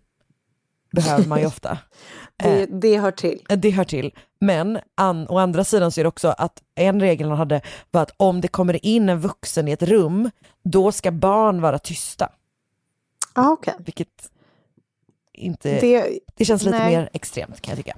[0.91, 1.77] behöver man ju ofta.
[2.35, 3.45] Det, det hör till.
[3.49, 4.13] Eh, Det hör till.
[4.39, 7.61] Men an, å andra sidan så är det också att en regel han hade
[7.91, 10.29] var att om det kommer in en vuxen i ett rum,
[10.63, 12.29] då ska barn vara tysta.
[13.33, 13.73] Ah, okej.
[13.79, 14.29] Vilket
[15.33, 16.95] inte, det, Det- känns lite nej.
[16.97, 17.97] mer extremt kan jag tycka.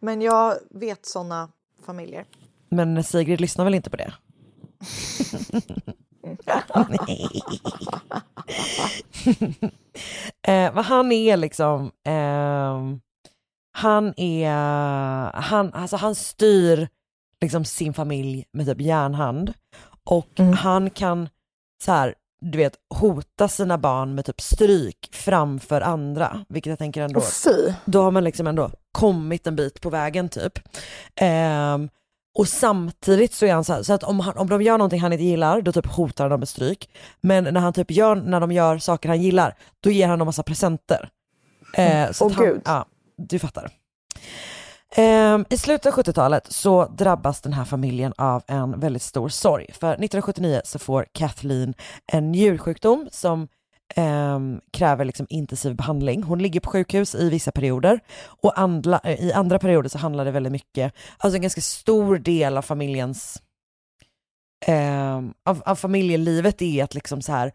[0.00, 1.48] Men jag vet sådana
[1.86, 2.24] familjer.
[2.68, 4.12] Men Sigrid lyssnar väl inte på det?
[10.42, 13.00] Eh, men han är liksom, ehm,
[13.72, 14.50] han är,
[15.40, 16.88] han, alltså han styr
[17.40, 19.52] liksom sin familj med typ järnhand.
[20.04, 21.28] Och han kan
[21.84, 26.44] så här, du vet, hota sina barn med typ stryk framför andra.
[26.48, 27.72] Vilket jag tänker ändå, fy.
[27.84, 30.58] då har man liksom ändå kommit en bit på vägen typ.
[31.16, 31.88] Ehm,
[32.34, 35.00] och samtidigt så är han så här, så att om, han, om de gör någonting
[35.00, 36.90] han inte gillar, då typ hotar han dem med stryk.
[37.20, 40.26] Men när han typ gör, när de gör saker han gillar, då ger han dem
[40.26, 41.08] massa presenter.
[41.74, 42.62] Eh, så Åh, att han, gud.
[42.64, 43.70] Ja, du fattar.
[44.94, 49.72] Ehm, I slutet av 70-talet så drabbas den här familjen av en väldigt stor sorg.
[49.72, 51.74] För 1979 så får Kathleen
[52.12, 53.48] en njursjukdom som
[53.96, 54.40] eh,
[54.70, 56.22] kräver liksom intensiv behandling.
[56.22, 60.24] Hon ligger på sjukhus i vissa perioder och andla, eh, i andra perioder så handlar
[60.24, 63.42] det väldigt mycket, alltså en ganska stor del av familjens
[64.66, 67.52] eh, av, av familjelivet är att liksom så här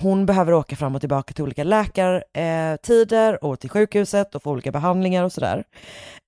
[0.00, 4.50] hon behöver åka fram och tillbaka till olika läkartider eh, och till sjukhuset och få
[4.50, 5.64] olika behandlingar och sådär.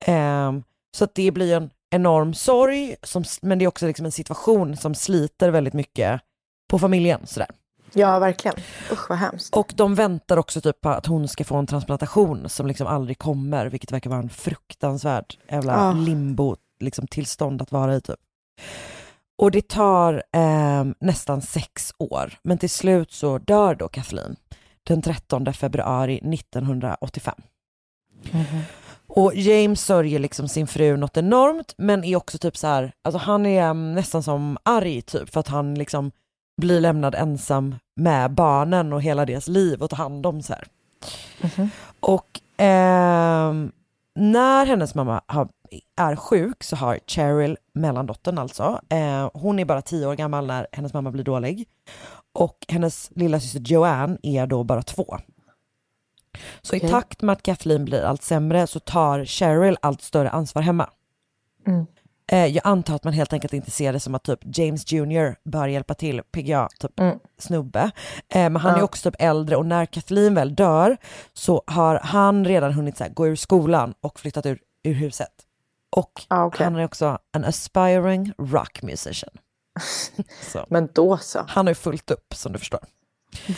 [0.07, 0.63] Ehm,
[0.97, 4.77] så att det blir en enorm sorg, som, men det är också liksom en situation
[4.77, 6.21] som sliter väldigt mycket
[6.71, 7.27] på familjen.
[7.27, 7.49] Sådär.
[7.93, 8.57] Ja, verkligen.
[8.93, 9.57] Usch vad hemskt.
[9.57, 13.19] Och de väntar också typ på att hon ska få en transplantation som liksom aldrig
[13.19, 15.93] kommer, vilket verkar vara en fruktansvärd jävla Ah.
[15.93, 18.21] limbo liksom, tillstånd att vara i typ.
[19.39, 24.37] Och det tar ehm, nästan sex år, men till slut så dör då Kathleen
[24.83, 27.35] den 13 februari 1985.
[29.07, 33.19] Och James sörjer liksom sin fru något enormt, men är också typ så här, alltså
[33.19, 36.11] han är mm, nästan som arg typ för att han liksom
[36.59, 40.65] blir lämnad ensam med barnen och hela deras liv och ta hand om så här.
[42.01, 43.73] Och ehm,
[44.15, 45.49] när hennes mamma har,
[45.97, 50.67] är sjuk så har Cheryl, mellandottern alltså, eh, hon är bara tio år gammal när
[50.73, 51.69] hennes mamma blir dålig.
[52.33, 55.19] Och hennes lilla syster Joanne är då bara två.
[56.63, 56.91] Så i Okej.
[56.91, 60.91] takt med att Kathleen blir allt sämre så tar Cheryl allt större ansvar hemma.
[61.67, 61.87] Mm.
[62.33, 65.35] Eh, jag antar att man helt enkelt inte ser det som att typ James Jr
[65.51, 67.19] bör hjälpa till, PGA typ Mm.
[67.39, 67.81] snubbe.
[68.29, 68.85] Eh, men han är Ja.
[68.85, 70.97] också typ äldre och när Kathleen väl dör
[71.33, 75.33] så har han redan hunnit så här, gå ur skolan och flyttat ur, ur huset.
[75.97, 76.65] Och Ah, okej.
[76.65, 79.31] han är också en aspiring rock musician.
[80.69, 81.45] Men då så.
[81.49, 82.81] Han har ju fullt upp som du förstår.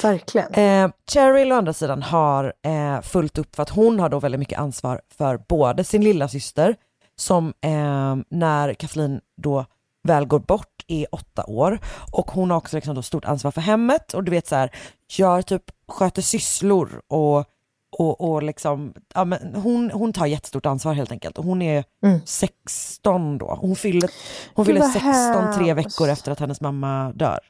[0.03, 0.55] Verkligen.
[0.55, 4.39] Eh, Cheryl å andra sidan har eh, fullt upp för att hon har då väldigt
[4.39, 6.77] mycket ansvar för både sin lilla syster
[7.21, 9.65] som eh, när Kathleen då
[10.03, 11.79] väl går bort är åtta år
[12.13, 14.71] och hon har också liksom då stort ansvar för hemmet och du vet så här,
[15.09, 17.45] gör typ, sköter sysslor och
[17.93, 21.39] och, och liksom, ja, men hon, hon tar jättestort ansvar helt enkelt.
[21.39, 22.21] Och hon är Mm.
[22.25, 23.59] 16 då.
[23.61, 24.11] Hon fyller,
[24.55, 27.41] hon fyller vad 16 tre veckor efter att hennes mamma dör.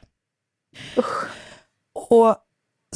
[1.95, 2.37] Och,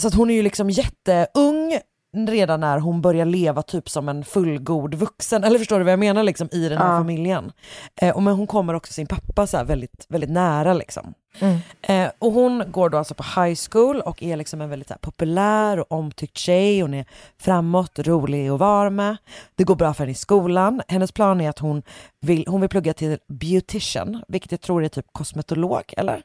[0.01, 1.79] så att hon är ju liksom jätteung
[2.15, 5.99] redan när hon börjar leva typ som en fullgod vuxen, eller förstår du vad jag
[5.99, 6.99] menar liksom i den här Ja.
[6.99, 7.53] familjen.
[7.97, 11.15] Eh, och men hon kommer också sin pappa så här väldigt, väldigt nära liksom.
[11.41, 11.59] Mm.
[11.83, 14.99] Eh, och hon går då alltså på high school och är liksom en väldigt här,
[14.99, 16.81] populär och omtyckt tjej.
[16.81, 17.07] Hon är
[17.39, 19.17] framåt, rolig och var med.
[19.55, 20.83] Det går bra för henne i skolan.
[20.89, 21.83] Hennes plan är att hon
[22.21, 26.23] vill, hon vill plugga till beautician, vilket jag tror är typ kosmetolog, eller?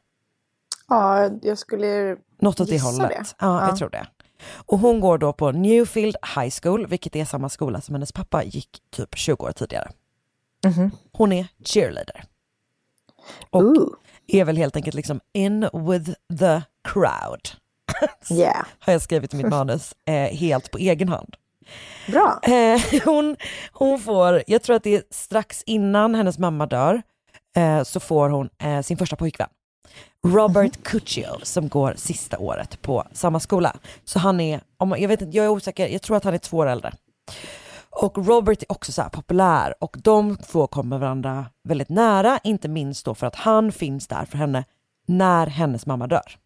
[0.87, 3.09] Ja, jag skulle Något åt det hållet.
[3.09, 3.15] det.
[3.39, 3.67] Ja, Ja.
[3.67, 4.05] jag tror det.
[4.47, 8.43] Och hon går då på Newfield High School, vilket är samma skola som hennes pappa
[8.43, 9.91] gick typ 20 år tidigare.
[10.65, 10.91] Mhm.
[11.11, 12.23] Hon är cheerleader.
[13.49, 13.63] Och
[14.27, 17.49] är väl helt enkelt liksom in with the crowd.
[18.31, 18.65] Yeah.
[18.79, 21.35] Har jag skrivit mitt manus, eh, helt på egen hand.
[22.07, 22.39] Bra.
[22.43, 23.35] Eh, hon,
[23.71, 27.01] hon får, jag tror att det är strax innan hennes mamma dör,
[27.55, 29.49] eh, så får hon eh, sin första pojkvän.
[30.23, 33.75] Robert Cuccio som går sista året på samma skola.
[34.05, 36.37] Så han är, om, jag, vet inte, jag är osäker, jag tror att han är
[36.37, 36.93] två år äldre.
[37.89, 42.67] Och Robert är också så här populär och de två kommer varandra väldigt nära, inte
[42.67, 44.65] minst då för att han finns där för henne
[45.05, 46.37] när hennes mamma dör.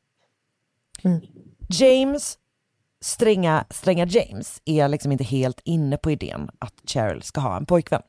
[1.69, 2.37] James,
[3.01, 7.65] stränga, stränga James, är liksom inte helt inne på idén att Cheryl ska ha en
[7.65, 8.01] pojkvän.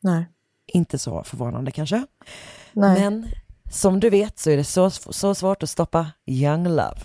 [0.00, 0.26] Nej.
[0.66, 2.06] Inte så förvånande kanske.
[2.72, 3.00] Nej.
[3.00, 3.28] Men
[3.70, 7.00] som du vet så är det så, så svårt att stoppa young love.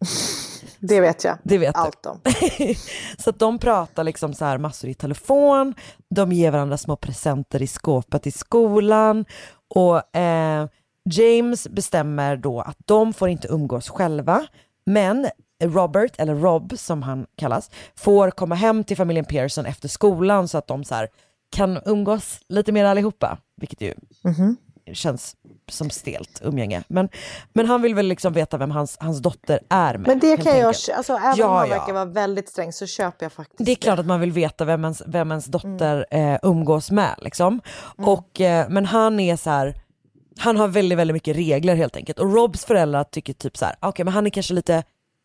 [0.78, 1.38] Det vet jag.
[1.42, 2.20] Det vet Allt om.
[3.18, 5.74] så de pratar liksom så här massor i telefon,
[6.10, 9.24] de ger varandra små presenter i skåpet i skolan
[9.74, 10.68] och eh,
[11.10, 14.46] James bestämmer då att de får inte umgås själva,
[14.86, 15.28] men
[15.62, 20.58] Robert, eller Rob som han kallas, får komma hem till familjen Pearson efter skolan så
[20.58, 21.08] att de så här
[21.50, 24.56] kan umgås lite mer allihopa, vilket ju Mhm.
[24.92, 25.36] Känns
[25.70, 26.82] som stelt umgänge.
[26.88, 27.08] Men,
[27.52, 30.08] men han vill väl liksom veta vem hans, hans dotter är med.
[30.08, 30.90] Men det kan jag, enkelt.
[30.96, 31.78] alltså även Ja, om man ja.
[31.78, 34.64] verkar vara väldigt sträng så köper jag faktiskt Det är klart att man vill veta
[34.64, 37.14] vem ens, vem ens dotter eh, umgås med.
[37.18, 37.60] Liksom.
[37.96, 39.74] Och, eh, men han är så här,
[40.38, 42.18] han har väldigt, väldigt mycket regler helt enkelt.
[42.18, 44.82] Och Robs föräldrar tycker typ så här, okej men han är kanske lite,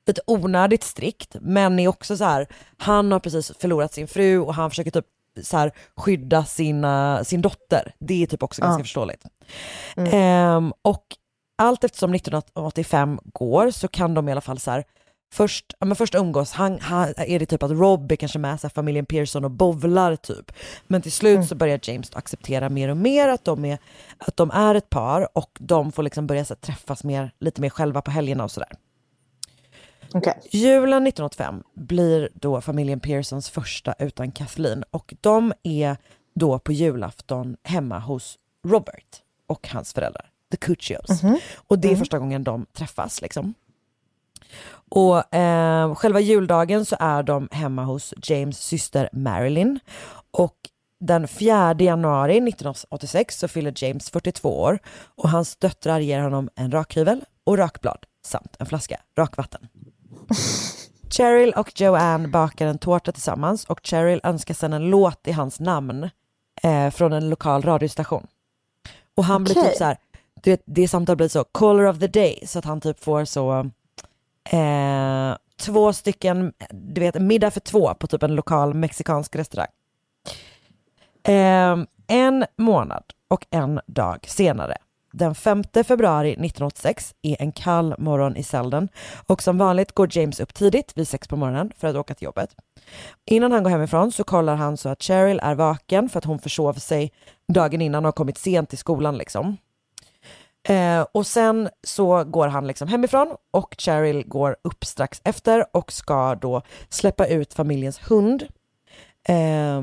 [0.08, 2.48] lite onödigt strikt, men är också så här,
[2.78, 5.06] han har precis förlorat sin fru och han försöker typ
[5.44, 7.94] så här, skydda sina, sin dotter.
[8.00, 8.84] Det är typ också ganska Ja.
[8.84, 9.24] förståeligt.
[9.98, 10.14] Mm.
[10.14, 11.04] Ehm, och
[11.58, 14.84] allt eftersom 1985 går så kan de i alla fall så här,
[15.34, 18.70] först, men först umgås, han, han, är det typ att Rob är kanske med här,
[18.70, 20.52] familjen Pearson och bovlar typ.
[20.88, 23.78] Men till slut så börjar James acceptera mer och mer att de är,
[24.18, 27.70] att de är ett par och de får liksom börja här, träffas mer, lite mer
[27.70, 28.70] själva på helgerna och sådär.
[30.14, 30.40] Okej.
[30.52, 35.98] Julen 1985 blir då familjen Pearsons första utan Kathleen och de är
[36.36, 38.38] då på julafton hemma hos
[38.68, 41.24] Robert och hans föräldrar, the Cuccios.
[41.24, 41.38] Mhm.
[41.68, 42.00] Och det är Mhm.
[42.00, 43.54] första gången de träffas liksom.
[44.90, 49.80] Och eh, själva juldagen så är de hemma hos James syster Marilyn
[50.32, 50.56] och
[51.00, 54.80] den 4 januari 1986 så fyller James 42 år
[55.16, 59.68] och hans döttrar ger honom en rakhyvel och rakblad samt en flaska rakvatten.
[61.10, 65.60] Cheryl och Joanne bakar en tårta tillsammans och Cheryl önskar sedan en låt i hans
[65.60, 66.10] namn
[66.64, 68.28] eh, från en lokal radiostation.
[69.16, 69.70] Och han blir Okej.
[69.70, 69.98] typ så här,
[70.44, 73.26] du vet, det samtalet blir så, caller of the day, så att han typ får
[73.26, 73.70] så
[74.50, 79.68] eh, två stycken, du vet, middag för två på typ en lokal mexikansk restaurang.
[81.24, 81.78] Eh,
[82.08, 84.78] en månad och en dag senare,
[85.12, 88.90] den 5 februari 1986, är en kall morgon i Selden
[89.28, 92.26] och som vanligt går James upp tidigt vid sex på morgonen för att åka till
[92.26, 92.56] jobbet.
[93.26, 96.40] Innan han går hemifrån så kollar han så att Cheryl är vaken för att hon
[96.40, 97.12] försov sig
[97.48, 99.58] dagen innan och har kommit sent till skolan liksom.
[100.68, 105.92] Eh, och sen så går han liksom hemifrån och Cheryl går upp strax efter och
[105.92, 108.44] ska då släppa ut familjens hund.
[109.28, 109.82] Eh,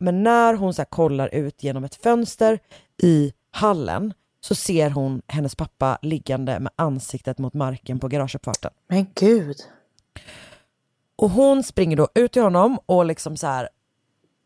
[0.00, 2.58] men när hon så här kollar ut genom ett fönster
[3.02, 8.70] i hallen så ser hon hennes pappa liggande med ansiktet mot marken på garageuppfarten.
[8.88, 9.56] Men gud.
[11.16, 13.68] Och hon springer då ut till honom och liksom så här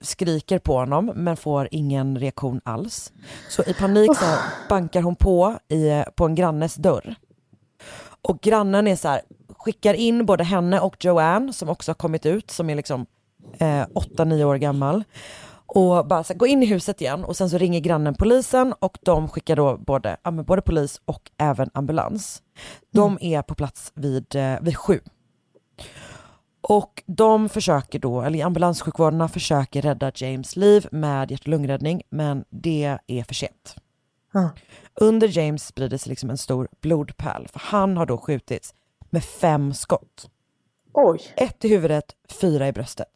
[0.01, 3.13] skriker på honom men får ingen reaktion alls.
[3.49, 4.37] Så i panik så
[4.69, 7.15] bankar hon på i, på en grannes dörr.
[8.23, 12.27] Och grannen är så här, skickar in både henne och Joanne som också har kommit
[12.27, 13.07] ut som är liksom
[13.59, 15.05] eh, 8-9 år gammal.
[15.75, 18.75] Och bara så här, gå in i huset igen och sen så ringer grannen polisen
[18.79, 22.43] och de skickar då både, ja, både polis och även ambulans.
[22.91, 25.01] De är på plats vid, eh, vid sju.
[26.61, 32.45] Och de försöker då, eller ambulanssjukvårdarna försöker rädda James liv med hjärt och lungräddning, men
[32.51, 33.77] det är för sent.
[34.33, 34.51] Ja.
[35.01, 38.75] Under James sprider sig liksom en stor blodpärl, för han har då skjutits
[39.11, 40.31] med fem skott.
[40.93, 41.21] Oj.
[41.37, 43.09] Ett i huvudet, fyra i bröstet.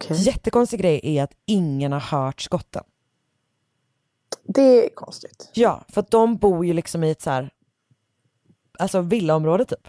[0.00, 0.16] Okej.
[0.22, 2.84] Jättekonstig grej är att ingen har hört skotten.
[4.44, 5.50] Det är konstigt.
[5.54, 7.50] Ja, för att de bor ju liksom i ett så här,
[8.78, 9.88] alltså villaområde typ.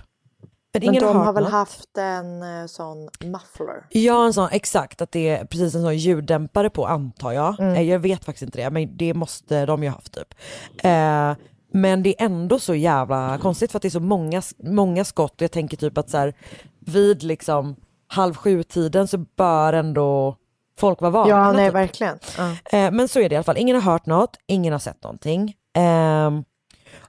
[0.74, 1.52] Men Men de har har väl något.
[1.52, 3.86] haft en eh, sån muffler?
[3.90, 7.60] Ja, en sån, exakt, att det är precis en sån ljuddämpare på antar jag.
[7.60, 7.88] Mm.
[7.88, 10.34] Jag vet faktiskt inte det, men det måste de ju ha haft typ.
[10.78, 11.36] Eh,
[11.72, 15.34] men det är ändå så jävla konstigt för att det är så många, många skott
[15.36, 16.34] och jag tänker typ att så här,
[16.80, 17.76] vid liksom
[18.08, 20.36] halv sju-tiden så bör ändå
[20.78, 21.36] folk vara vakna.
[21.36, 21.76] Ja, nej typ.
[21.76, 22.20] verkligen.
[22.38, 22.78] Ja.
[22.78, 23.58] Eh, men så är det i alla fall.
[23.58, 25.56] Ingen har hört något, ingen har sett någonting.
[25.74, 26.44] Ehm,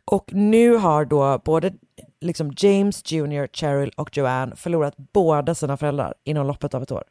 [0.05, 1.73] och nu har då både
[2.21, 7.05] liksom James Jr, Cheryl och Joanne förlorat båda sina föräldrar inom loppet av ett år.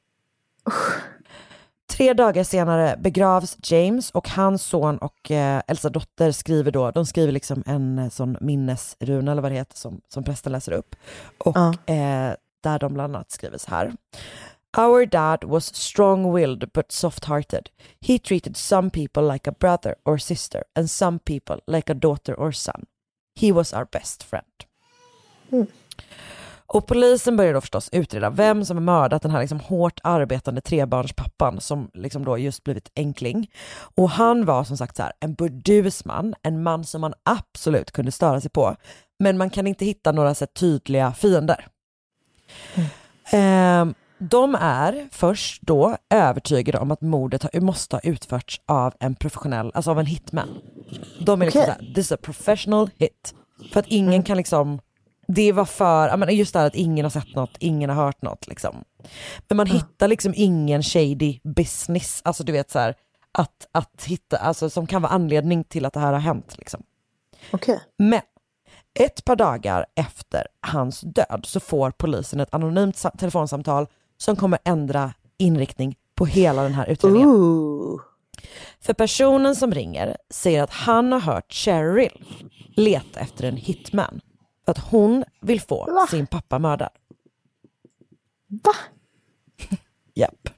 [1.89, 7.05] Tre dagar senare begravs James och hans son och eh, Elsa dotter skriver då, de
[7.05, 10.95] skriver liksom en eh, sån minnesruna eller vad det heter som, som prästen läser upp.
[11.37, 12.33] Och eh,
[12.63, 13.93] där de bland annat skriver så här.
[14.77, 17.69] Our dad was strong-willed but soft-hearted.
[18.01, 22.39] He treated some people like a brother or sister and some people like a daughter
[22.39, 22.85] or son.
[23.39, 24.45] He was our best friend.
[26.69, 31.61] Och polisen började då förstås utreda vem som mördat den här liksom hårt arbetande trebarnspappan
[31.61, 33.51] som liksom då just blivit enkling.
[33.95, 37.91] Och han var som sagt så här, en burdus man, en man som man absolut
[37.91, 38.75] kunde störa sig på.
[39.19, 41.67] Men man kan inte hitta några så tydliga fiender.
[43.31, 49.15] Ehm, de är först då övertygade om att mordet har, måste ha utförts av en
[49.15, 50.61] professionell, alltså av en hitman.
[51.19, 51.75] De är liksom Okej.
[51.75, 53.33] såhär, this is a professional hit.
[53.73, 54.79] För att ingen kan liksom,
[55.27, 58.05] det var för, ja, men just det här att ingen har sett något, ingen har
[58.05, 58.83] hört något liksom.
[59.47, 62.95] Men man hittar liksom ingen shady business, alltså du vet så här,
[63.31, 66.83] att, att hitta, alltså som kan vara anledning till att det här har hänt liksom.
[67.51, 67.81] Okej.
[67.97, 68.21] Men
[68.99, 73.87] ett par dagar efter hans död så får polisen ett anonymt sa- telefonsamtal
[74.17, 77.29] som kommer ändra inriktning på hela den här utredningen.
[77.29, 78.01] Ooh.
[78.79, 82.25] För personen som ringer säger att han har hört Cheryl
[82.75, 84.21] leta efter en hitman
[84.65, 86.89] för att hon vill få sin pappa mördad.
[88.47, 88.73] Va?
[90.13, 90.49] Japp.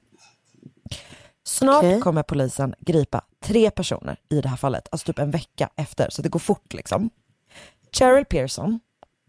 [1.44, 2.00] Snart Okej.
[2.00, 6.22] kommer polisen gripa tre personer i det här fallet, alltså typ en vecka efter, så
[6.22, 7.10] det går fort liksom.
[7.92, 8.80] Cheryl Pearson,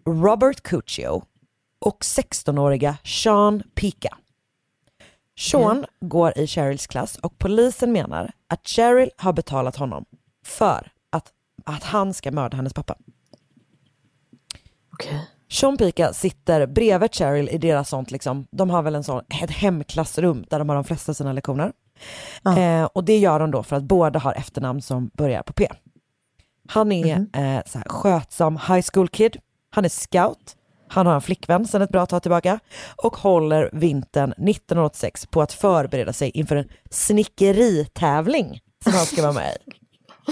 [0.05, 1.23] Robert Cuccio
[1.79, 4.17] och 16-åriga Sean Pika.
[5.37, 10.05] Sean går i Cheryls klass och polisen menar att Cheryl har betalat honom
[10.45, 11.31] för att,
[11.65, 12.95] att han ska mörda hennes pappa.
[14.93, 15.27] Okej.
[15.49, 19.51] Sean Pika sitter bredvid Cheryl i deras sånt, liksom, de har väl en sån, ett
[19.51, 21.73] hemklassrum där de har de flesta sina lektioner.
[22.57, 25.67] Eh, och det gör de då för att båda har efternamn som börjar på P.
[26.67, 29.37] Han är eh, så här, skötsam high school kid,
[29.69, 30.55] han är scout,
[30.87, 32.59] han har en flickvän sedan ett bra tag tillbaka
[32.95, 39.33] och håller vintern 1986 på att förbereda sig inför en snickeritävling som han ska vara
[39.33, 39.71] med i.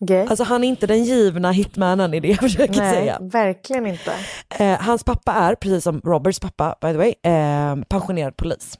[0.00, 0.26] Okej.
[0.26, 3.18] Alltså han är inte den givna hitmannen i det jag försöker Nej, säga.
[3.20, 4.14] verkligen inte.
[4.58, 8.78] Eh, hans pappa är, precis som Roberts pappa by the way, eh, pensionerad polis.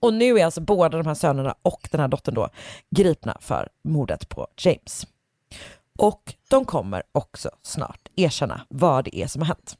[0.00, 2.48] Och nu är alltså båda de här sönerna och den här dottern då
[2.96, 5.06] gripna för mordet på James.
[5.98, 9.76] Och de kommer också snart erkänna vad det är som har hänt.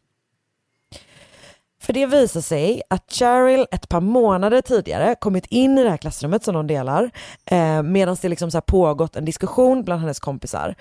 [1.82, 5.96] För det visar sig att Cheryl ett par månader tidigare kommit in i det här
[5.96, 7.10] klassrummet som de delar
[7.44, 10.74] eh, medan det liksom så pågått en diskussion bland hennes kompisar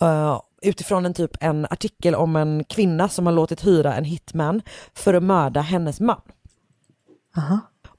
[0.00, 4.62] eh, utifrån en typ en artikel om en kvinna som har låtit hyra en hitman
[4.94, 6.20] för att mörda hennes man.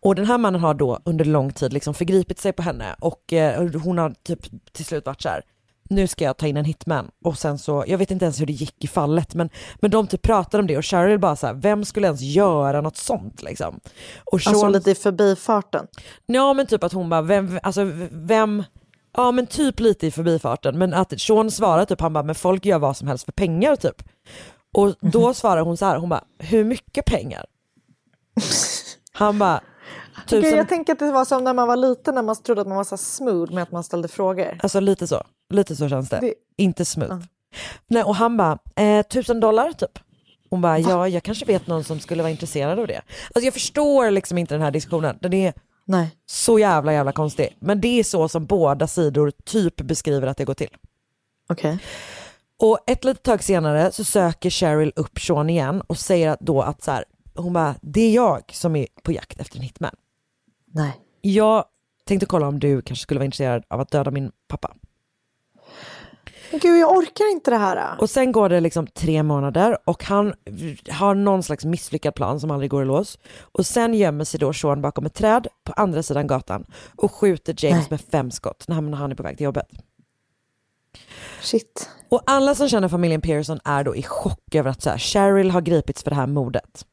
[0.02, 3.34] Och den här mannen har då under lång tid liksom förgripit sig på henne och
[3.34, 4.40] eh, hon har typ
[4.72, 5.42] till slut varit så här.
[5.90, 8.46] Nu ska jag ta in en hitman och sen så, jag vet inte ens hur
[8.46, 11.48] det gick i fallet men, men de typ pratade om det och Cheryl bara så
[11.48, 13.80] här, vem skulle ens göra något sånt liksom?
[14.26, 15.88] Och Alltså Sean- lite i förbifarten.
[16.26, 18.64] Ja men typ att hon bara, vem, alltså vem,
[19.14, 22.66] Ja men typ lite i förbifarten men att Sean svarar typ han bara men folk
[22.66, 24.04] gör vad som helst för pengar typ.
[24.74, 27.46] Och då svarar hon så här, hon bara hur mycket pengar?
[29.12, 29.62] Han bara
[30.30, 32.61] Gud, tusen, jag tänker att det var som när man var liten när man trodde
[32.61, 34.59] att man var så smooth med att man ställde frågor.
[34.63, 36.19] alltså lite så, lite så känns det.
[36.19, 37.17] Det- Inte smooth.
[37.88, 39.99] Nej, och han bara eh, tusen dollar typ.
[40.49, 43.01] Hon bara ja jag kanske vet någon som skulle vara intresserad av det.
[43.36, 45.17] Alltså jag förstår liksom inte den här diskussionen.
[45.21, 45.53] Den är
[45.86, 46.15] Nej.
[46.25, 47.57] så jävla jävla konstig.
[47.59, 50.77] Men det är så som båda sidor typ beskriver att det går till.
[51.49, 51.77] Okej.
[52.61, 56.61] Och ett litet tag senare så söker Cheryl upp Sean igen och säger att då
[56.61, 57.05] att så här,
[57.36, 59.95] hon bara, det är jag som är på jakt efter en hitman.
[60.80, 60.99] Nej.
[61.21, 61.65] Jag
[62.05, 64.75] tänkte kolla om du kanske skulle vara intresserad av att döda min pappa.
[66.51, 68.01] Men gud, jag orkar inte det här.
[68.01, 70.34] Och sen går det liksom tre månader och han
[70.91, 73.19] har någon slags misslyckad plan som aldrig går i lås.
[73.41, 76.65] Och sen gömmer sig då Sean bakom ett träd på andra sidan gatan
[76.95, 79.67] och skjuter James med fem skott när han- när han är på väg till jobbet.
[81.41, 81.89] Shit.
[82.09, 85.51] Och alla som känner familjen Pearson är då i chock över att så här, Cheryl
[85.51, 86.86] har gripits för det här mordet.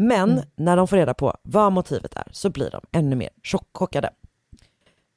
[0.00, 3.68] Men när de får reda på vad motivet är så blir de ännu mer chock-
[3.74, 4.10] chockade.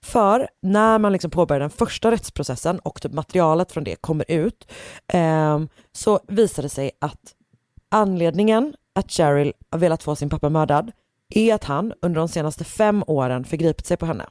[0.05, 4.71] För när man liksom påbörjar den första rättsprocessen och typ materialet från det kommer ut
[5.07, 7.35] ehm, så visar det sig att
[7.89, 10.91] anledningen att Cheryl har velat få sin pappa mördad
[11.29, 14.25] är att han under de senaste fem åren förgripit sig på henne.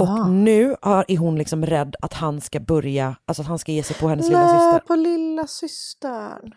[0.00, 3.82] Och nu är hon liksom rädd att han ska börja, alltså att han ska ge
[3.82, 4.72] sig på hennes lilla syster.
[4.72, 6.54] Nej, på lilla systern.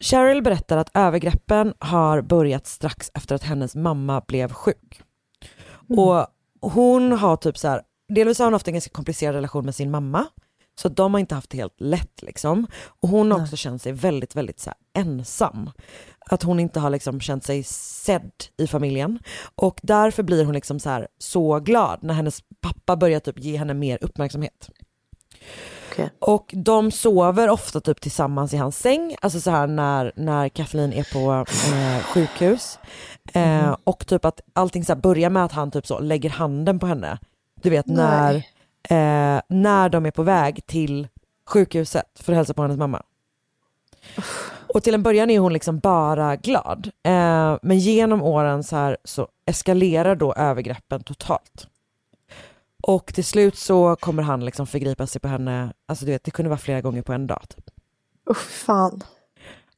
[0.00, 5.02] Cheryl berättar att övergreppen har börjat strax efter att hennes mamma blev sjuk.
[5.88, 6.26] Och
[6.60, 9.90] hon har typ så här, delvis har hon haft en ganska komplicerad relation med sin
[9.90, 10.26] mamma.
[10.74, 12.66] Så de har inte haft det helt lätt liksom.
[13.00, 15.70] Och hon har också känt sig väldigt, väldigt så ensam.
[16.18, 19.18] Att hon inte har liksom känt sig sedd i familjen.
[19.54, 23.56] Och därför blir hon liksom så, här, så glad när hennes pappa börjar typ ge
[23.56, 24.70] henne mer uppmärksamhet.
[26.18, 30.92] Och de sover ofta typ tillsammans i hans säng, alltså så här när, när Kathleen
[30.92, 32.78] är på eh, sjukhus.
[33.32, 36.86] Eh, Och typ att allting så börjar med att han typ så lägger handen på
[36.86, 37.18] henne.
[37.62, 38.34] Du vet när,
[38.82, 41.08] eh, när de är på väg till
[41.46, 43.02] sjukhuset för att hälsa på hennes mamma.
[44.74, 46.90] Och till en början är hon liksom bara glad.
[47.02, 51.66] Eh, men genom åren så här så eskalerar då övergreppen totalt.
[52.80, 56.30] Och till slut så kommer han liksom förgripa sig på henne, alltså du vet det
[56.30, 57.42] kunde vara flera gånger på en dag.
[57.48, 57.64] Typ.
[58.30, 59.02] Usch, fan.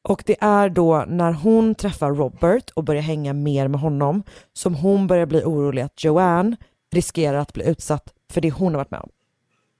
[0.01, 4.23] Och det är då när hon träffar Robert och börjar hänga mer med honom
[4.53, 6.55] som hon börjar bli orolig att Joanne
[6.93, 9.09] riskerar att bli utsatt för det hon har varit med om.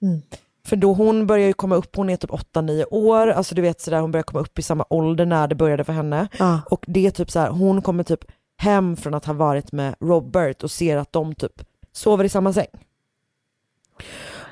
[0.01, 0.21] Mm.
[0.65, 3.81] För då hon börjar ju komma upp, hon är typ 8-9 år, alltså du vet
[3.81, 6.27] sådär hon börjar komma upp i samma ålder när det började för henne.
[6.39, 6.61] Ja.
[6.69, 8.25] Och det är typ så här, hon kommer typ
[8.57, 11.61] hem från att ha varit med Robert och ser att de typ
[11.91, 12.67] sover i samma säng.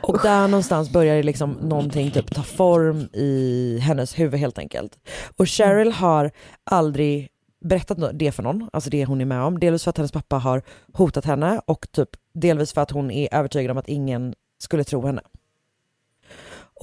[0.03, 4.99] Och där någonstans börjar det liksom någonting typ ta form i hennes huvud helt enkelt.
[5.37, 6.31] Och Cheryl har
[6.63, 7.29] aldrig
[7.61, 9.59] berättat det för någon, alltså det hon är med om.
[9.59, 10.61] Delvis för att hennes pappa har
[10.93, 15.05] hotat henne och typ delvis för att hon är övertygad om att ingen skulle tro
[15.05, 15.21] henne.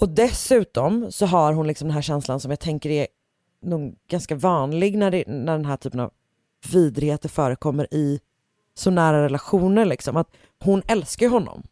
[0.01, 3.07] Och dessutom så har hon liksom den här känslan som jag tänker är
[3.63, 6.11] nog ganska vanlig när, det, när den här typen av
[6.73, 8.21] vidrigheter förekommer i
[8.75, 9.85] så nära relationer.
[9.85, 10.17] Liksom.
[10.17, 10.29] Att
[10.65, 11.63] hon älskar ju honom.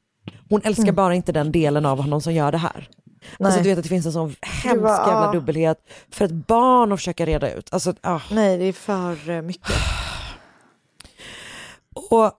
[0.48, 0.94] Hon älskar Mm.
[0.94, 2.88] bara inte den delen av honom som gör det här.
[3.38, 3.62] Alltså Nej.
[3.62, 5.78] du vet att det finns en sån hemsk var- jävla dubbelhet
[6.10, 7.68] för ett barn att försöka reda ut.
[7.72, 8.20] Alltså, ah.
[8.30, 9.70] Nej, det är för eh, mycket.
[12.10, 12.32] Och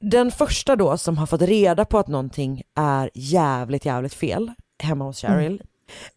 [0.00, 4.52] den första då som har fått reda på att någonting är jävligt, jävligt fel
[4.82, 5.62] hemma hos Cheryl,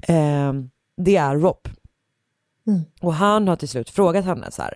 [0.08, 0.54] eh,
[0.98, 1.68] det är Rob.
[2.68, 2.82] Mm.
[3.02, 4.74] Och han har till slut frågat henne så här,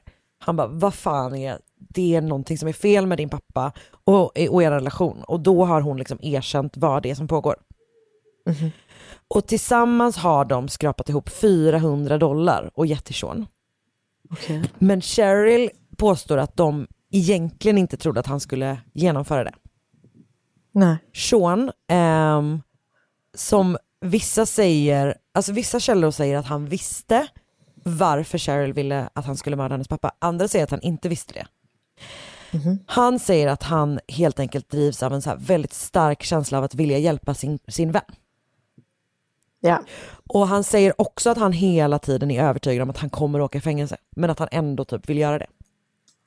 [0.49, 3.71] han bara, vad fan är det är någonting som är fel med din pappa
[4.03, 5.23] och, och er relation?
[5.23, 7.55] Och då har hon liksom erkänt vad det är som pågår.
[8.45, 8.71] Mhm.
[9.27, 13.45] Och tillsammans har de skrapat ihop 400 dollar och gett till Sean.
[14.31, 14.71] Okej.
[14.79, 19.53] Men Cheryl påstår att de egentligen inte trodde att han skulle genomföra det.
[20.71, 20.97] Nej.
[21.13, 22.61] Sean, ehm,
[23.35, 27.27] som vissa säger, alltså vissa källor säger att han visste
[27.97, 30.11] varför Cheryl ville att han skulle mörda hennes pappa.
[30.19, 31.47] Andra säger att han inte visste det.
[32.85, 36.75] Han säger att han helt enkelt drivs av en så väldigt stark känsla av att
[36.75, 38.01] vilja hjälpa sin, sin vän.
[39.59, 39.83] Ja.
[40.29, 43.57] Och han säger också att han hela tiden är övertygad om att han kommer åka
[43.57, 45.47] i fängelse, men att han ändå typ vill göra det.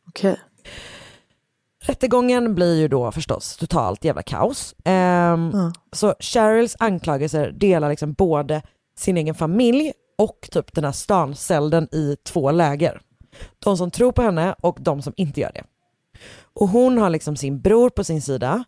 [0.08, 0.36] Okej.
[1.84, 4.74] Rättegången blir ju då förstås totalt jävla kaos.
[4.84, 5.52] Ehm,
[5.92, 8.62] Så Cheryls anklagelser delar liksom både
[8.96, 9.92] sin egen familj
[10.22, 13.00] och typ den här stancelden i två läger.
[13.58, 15.64] De som tror på henne och de som inte gör det.
[16.54, 18.64] Och hon har liksom sin bror på sin sida,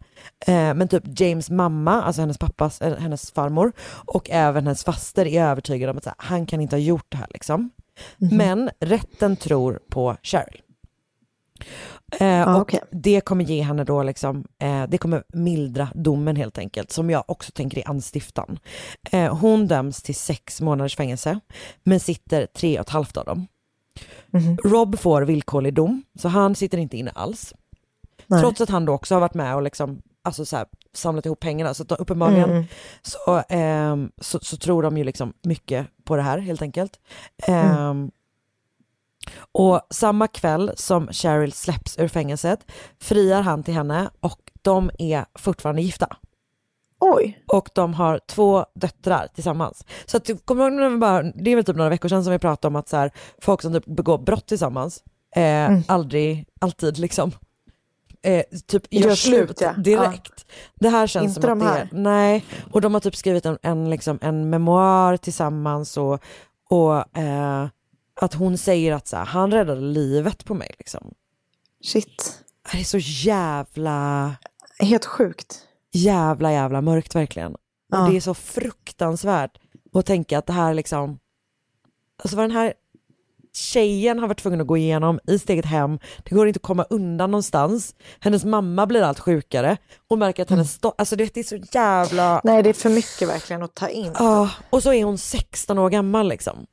[0.46, 3.72] eh, men typ James mamma, alltså hennes pappas, eh, hennes farmor
[4.06, 7.16] och även hennes faster är övertygade om att här, han kan inte ha gjort det
[7.16, 7.70] här liksom.
[8.16, 10.60] Men rätten tror på Cheryl.
[12.20, 16.92] Eh, och det kommer ge henne då liksom, eh, det kommer mildra domen helt enkelt,
[16.92, 18.58] som jag också tänker är anstiftan.
[19.10, 21.40] Eh, hon döms till sex månaders fängelse,
[21.82, 23.46] men sitter tre och ett halvt av dem.
[24.64, 27.54] Rob får villkorlig dom, så han sitter inte inne alls.
[28.26, 28.40] Nej.
[28.40, 31.40] Trots att han då också har varit med och liksom, alltså så här, samlat ihop
[31.40, 31.74] pengarna.
[31.74, 32.64] Så att uppenbarligen Mm.
[33.02, 37.00] så, ehm, så, så tror de ju liksom mycket på det här helt enkelt.
[37.46, 38.10] Ehm,
[39.52, 42.66] och samma kväll som Cheryl släpps ur fängelset
[43.00, 46.16] friar han till henne och de är fortfarande gifta.
[47.00, 47.38] Oj.
[47.46, 49.84] Och de har två döttrar tillsammans.
[50.06, 52.24] Så att, du kommer ihåg när vi bara, det är väl typ några veckor sedan
[52.24, 55.02] som vi pratade om att så här, folk som typ begår brott tillsammans,
[55.36, 57.32] eh, aldrig, alltid liksom,
[58.22, 59.72] eh, typ gör, Gör slut, ja.
[59.72, 60.46] direkt.
[60.74, 61.88] Det här känns Inte som de att här.
[61.90, 66.22] det är, nej, och de har typ skrivit en, en, liksom, en memoar tillsammans och,
[66.70, 67.68] och eh,
[68.20, 71.14] att hon säger att så här, han räddade livet på mig liksom.
[71.84, 72.44] Shit.
[72.72, 74.30] Det är så jävla
[74.78, 75.60] Helt sjukt.
[75.92, 77.56] jävla jävla mörkt verkligen.
[77.90, 78.04] Ja.
[78.04, 79.58] Och det är så fruktansvärt
[79.92, 81.18] att tänka att det här liksom,
[82.22, 82.74] alltså vad den här
[83.52, 86.62] tjejen har varit tvungen att gå igenom i sitt eget hem, det går inte att
[86.62, 87.94] komma undan någonstans.
[88.20, 89.76] Hennes mamma blir allt sjukare,
[90.08, 93.28] hon märker att hennes alltså det, det är så jävla, Nej, det är för mycket
[93.28, 94.12] verkligen att ta in.
[94.18, 96.66] Ja, och så är hon 16 år gammal liksom.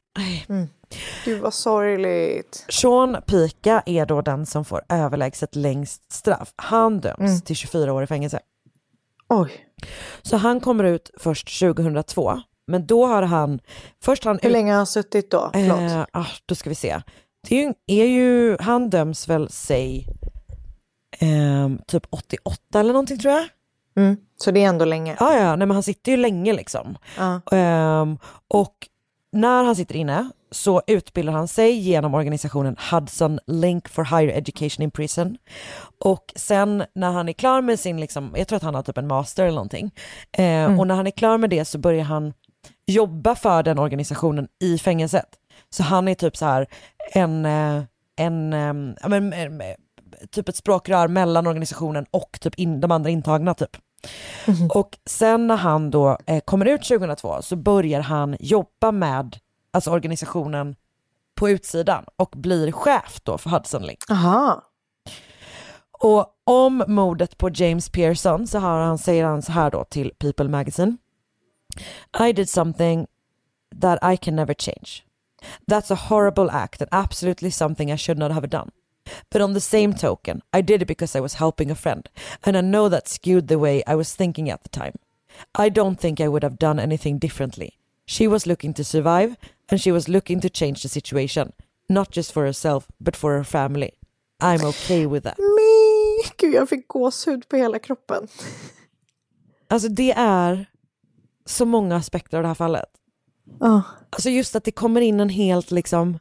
[1.25, 2.65] Gud vad sorgligt.
[2.69, 6.53] Sean Pika är då den som får överlägset längst straff.
[6.55, 7.41] Han döms Mm.
[7.41, 8.39] till 24 år i fängelse.
[9.29, 9.51] Oj.
[10.21, 12.39] Så han kommer ut först 2002.
[12.67, 13.59] Men då har han,
[14.03, 15.49] först han Hur ut- länge har han suttit då?
[15.53, 15.79] Förlåt.
[15.79, 17.01] Eh, ah, då ska vi se.
[17.49, 20.07] Det är ju, är ju han döms väl, säg,
[21.19, 23.45] ehm, typ 88 eller någonting tror jag.
[23.95, 24.17] Mm.
[24.37, 25.15] Så det är ändå länge.
[25.19, 26.97] Ja, ja, nej men han sitter ju länge liksom.
[27.17, 27.41] Ja.
[27.57, 28.73] Ehm, och
[29.31, 34.83] när han sitter inne så utbildar han sig genom organisationen Hudson Link for Higher Education
[34.83, 35.37] in Prison.
[36.03, 38.97] Och sen när han är klar med sin, liksom, jag tror att han har typ
[38.97, 39.91] en master eller någonting.
[40.37, 42.33] Eh, Och när han är klar med det så börjar han
[42.85, 45.27] jobba för den organisationen i fängelset.
[45.69, 46.67] Så han är typ så här
[47.13, 47.83] en, eh,
[48.15, 49.75] en eh, ja, men, eh,
[50.31, 53.77] typ ett språkrör mellan organisationen och typ in, de andra intagna typ.
[54.69, 59.37] Och sen när han då eh, kommer ut 2002 så börjar han jobba med
[59.71, 60.75] alltså organisationen
[61.35, 63.99] på utsidan och blir chef då för Hudson Link.
[64.09, 64.63] Aha.
[65.99, 70.11] Och om mordet på James Pearson så har han, säger han så här då till
[70.19, 70.97] People Magazine.
[72.19, 73.07] I did something
[73.81, 75.03] that I can never change.
[75.67, 78.71] That's a horrible act and absolutely something I should not have done.
[79.29, 82.09] But on the same token, I did it because I was helping a friend,
[82.43, 84.93] and I know that skewed the way I was thinking at the time.
[85.55, 87.77] I don't think I would have done anything differently.
[88.05, 89.35] She was looking to survive,
[89.69, 91.53] and she was looking to change the situation,
[91.89, 93.93] not just for herself, but for her family.
[94.39, 95.39] I'm okay with that.
[95.39, 96.31] Me.
[96.37, 98.27] Gud, jag fick gåshud på hela kroppen.
[99.67, 100.65] Alltså det är
[101.45, 102.89] så många aspekter av det här fallet.
[103.59, 103.83] Ja.
[104.09, 106.19] Alltså just att det kommer in en helt liksom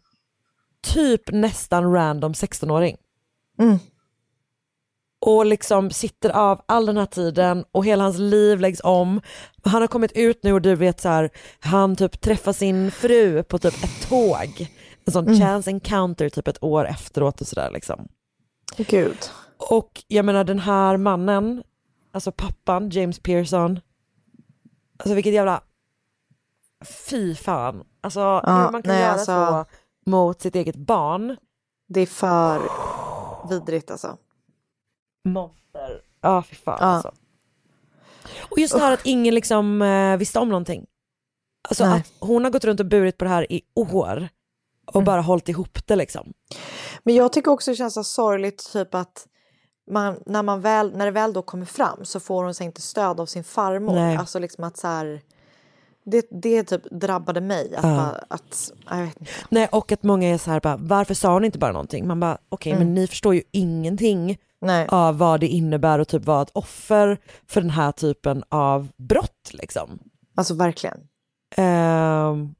[0.82, 2.96] typ nästan random 16-åring.
[3.58, 3.78] Mm.
[5.26, 9.20] Och liksom sitter av all den här tiden och hela hans liv läggs om.
[9.62, 13.42] Han har kommit ut nu och du vet så här, han typ träffar sin fru
[13.42, 14.68] på typ ett tåg.
[15.04, 15.40] En sån Mm.
[15.40, 18.08] chance encounter typ ett år efteråt och sådär liksom.
[18.76, 19.18] Gud.
[19.70, 21.62] Och jag menar den här mannen,
[22.12, 23.80] alltså pappan James Pearson,
[24.96, 25.60] alltså vilket jävla,
[27.08, 27.84] fy fan.
[28.00, 29.64] Alltså hur man kan nej, göra alltså- så
[30.10, 31.36] mot sitt eget barn.
[31.88, 32.60] Det är för
[33.48, 34.16] vidrigt alltså.
[35.28, 36.02] Monster.
[36.20, 36.86] Ja fy fan Ja.
[36.86, 37.12] alltså.
[38.50, 40.86] Och just det här att ingen liksom eh, visste om någonting.
[41.68, 42.00] Alltså Nej.
[42.00, 44.28] att hon har gått runt och burit på det här i år
[44.86, 45.04] och Mm.
[45.04, 46.32] bara hållit ihop det liksom.
[47.02, 49.26] Men jag tycker också det känns så sorgligt typ att
[49.90, 52.80] man, när, man väl, när det väl då kommer fram så får hon sig inte
[52.80, 53.94] stöd av sin farmor.
[53.94, 54.16] Nej.
[54.16, 55.20] Alltså liksom att så här,
[56.04, 57.74] det, det typ drabbade mig.
[57.76, 57.96] Att, Ja.
[57.96, 59.32] bara, att jag vet inte.
[59.48, 62.06] Nej och att många är så här bara, varför sa hon inte bara någonting?
[62.06, 62.84] Man bara, okej Mm.
[62.84, 64.86] men ni förstår ju ingenting Nej.
[64.90, 69.50] av vad det innebär och typ vara ett offer för den här typen av brott
[69.52, 69.98] liksom.
[70.36, 70.98] Alltså verkligen.
[71.56, 72.54] Ehm,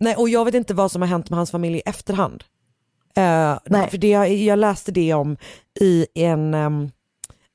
[0.00, 2.44] nej och jag vet inte vad som har hänt med hans familj i efterhand.
[3.16, 3.90] Eh, Nej.
[3.90, 5.36] För det, jag läste det om
[5.80, 6.90] i en, ehm,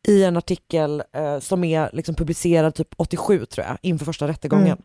[0.08, 4.78] i en artikel eh, som är liksom publicerad typ 87 tror jag, inför första rättegången.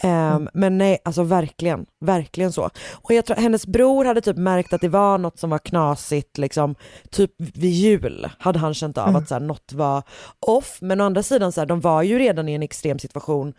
[0.00, 2.70] Ehm, men nej, alltså verkligen, verkligen så.
[2.92, 6.38] Och jag tror hennes bror hade typ märkt att det var något som var knasigt,
[6.38, 6.74] liksom,
[7.10, 10.02] typ vid jul hade han känt av att så här, något var
[10.46, 13.54] off, men å andra sidan så här, de var ju redan i en extrem situation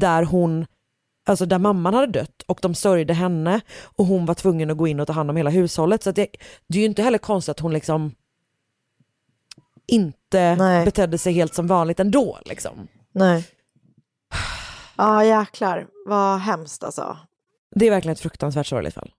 [0.00, 0.66] där hon
[1.28, 4.86] Alltså där mamman hade dött och de sörjde henne och hon var tvungen att gå
[4.86, 6.02] in och ta hand om hela hushållet.
[6.02, 6.26] Så det,
[6.68, 8.12] det är ju inte heller konstigt att hon liksom
[9.86, 10.84] inte Nej.
[10.84, 12.38] betedde sig helt som vanligt ändå.
[12.44, 12.88] Liksom.
[13.12, 13.48] Nej.
[14.96, 15.86] Ja, jäklar.
[16.06, 17.16] Vad hemskt alltså.
[17.74, 19.12] Det är verkligen ett fruktansvärt sorgligt fall.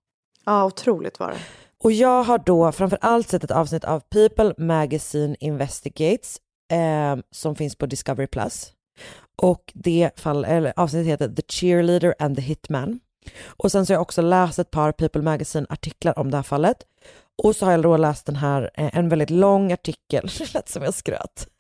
[0.46, 1.38] Ja, otroligt var det.
[1.84, 6.38] Och jag har då framför allt sett ett avsnitt av People Magazine Investigates
[6.72, 8.74] eh, som finns på Discovery Plus.
[9.36, 13.00] Och det fall, eller, avsnittet heter The Cheerleader and the Hitman.
[13.46, 16.78] Och sen så har jag också läst ett par People Magazine-artiklar om det här fallet.
[17.44, 20.70] Och så har jag då läst den här, eh, en väldigt lång artikel, det lät
[20.70, 21.48] som jag skröt.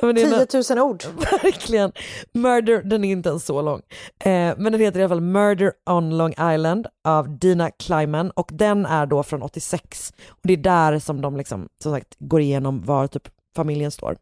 [0.00, 1.02] Men det är en- 10 000 ord.
[1.42, 1.92] Verkligen.
[2.32, 3.82] Murder, den är inte ens så lång.
[4.18, 8.50] Eh, men den heter i alla fall Murder on Long Island av Dina Kleiman och
[8.52, 10.12] den är då från 86.
[10.28, 14.16] Och det är där som de liksom, som sagt, går igenom var typ familjen står.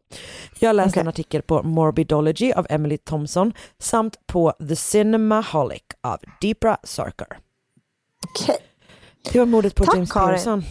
[0.59, 1.01] Jag läste Okej.
[1.01, 7.37] en artikel på Morbidology av Emily Thompson samt på The Cinemaholic av Deepra Sarkar.
[8.29, 8.57] Okej.
[9.31, 10.27] Det var mordet på Tack, James Karin.
[10.27, 10.63] Pearson.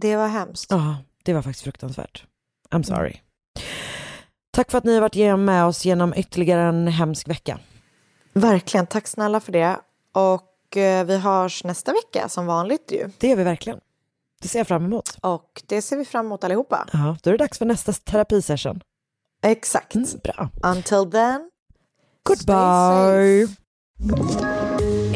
[0.00, 0.70] Det var hemskt.
[0.70, 2.24] Ja, det var faktiskt fruktansvärt.
[2.70, 3.16] I'm sorry.
[4.50, 7.58] Tack för att ni har varit med oss genom ytterligare en hemsk vecka.
[8.32, 9.76] Verkligen, tack snälla för det.
[10.12, 13.10] Och eh, vi hörs nästa vecka som vanligt ju.
[13.18, 13.80] Det gör vi verkligen.
[14.42, 15.18] Det ser jag fram emot.
[15.20, 16.88] Och det ser vi fram emot allihopa.
[16.92, 18.80] Ja, då är det dags för nästa terapisession.
[19.42, 19.94] Exakt.
[20.22, 20.50] bra.
[20.62, 21.50] Until then.
[22.22, 23.48] Goodbye.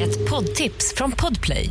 [0.01, 1.71] Ett poddtips från Podplay.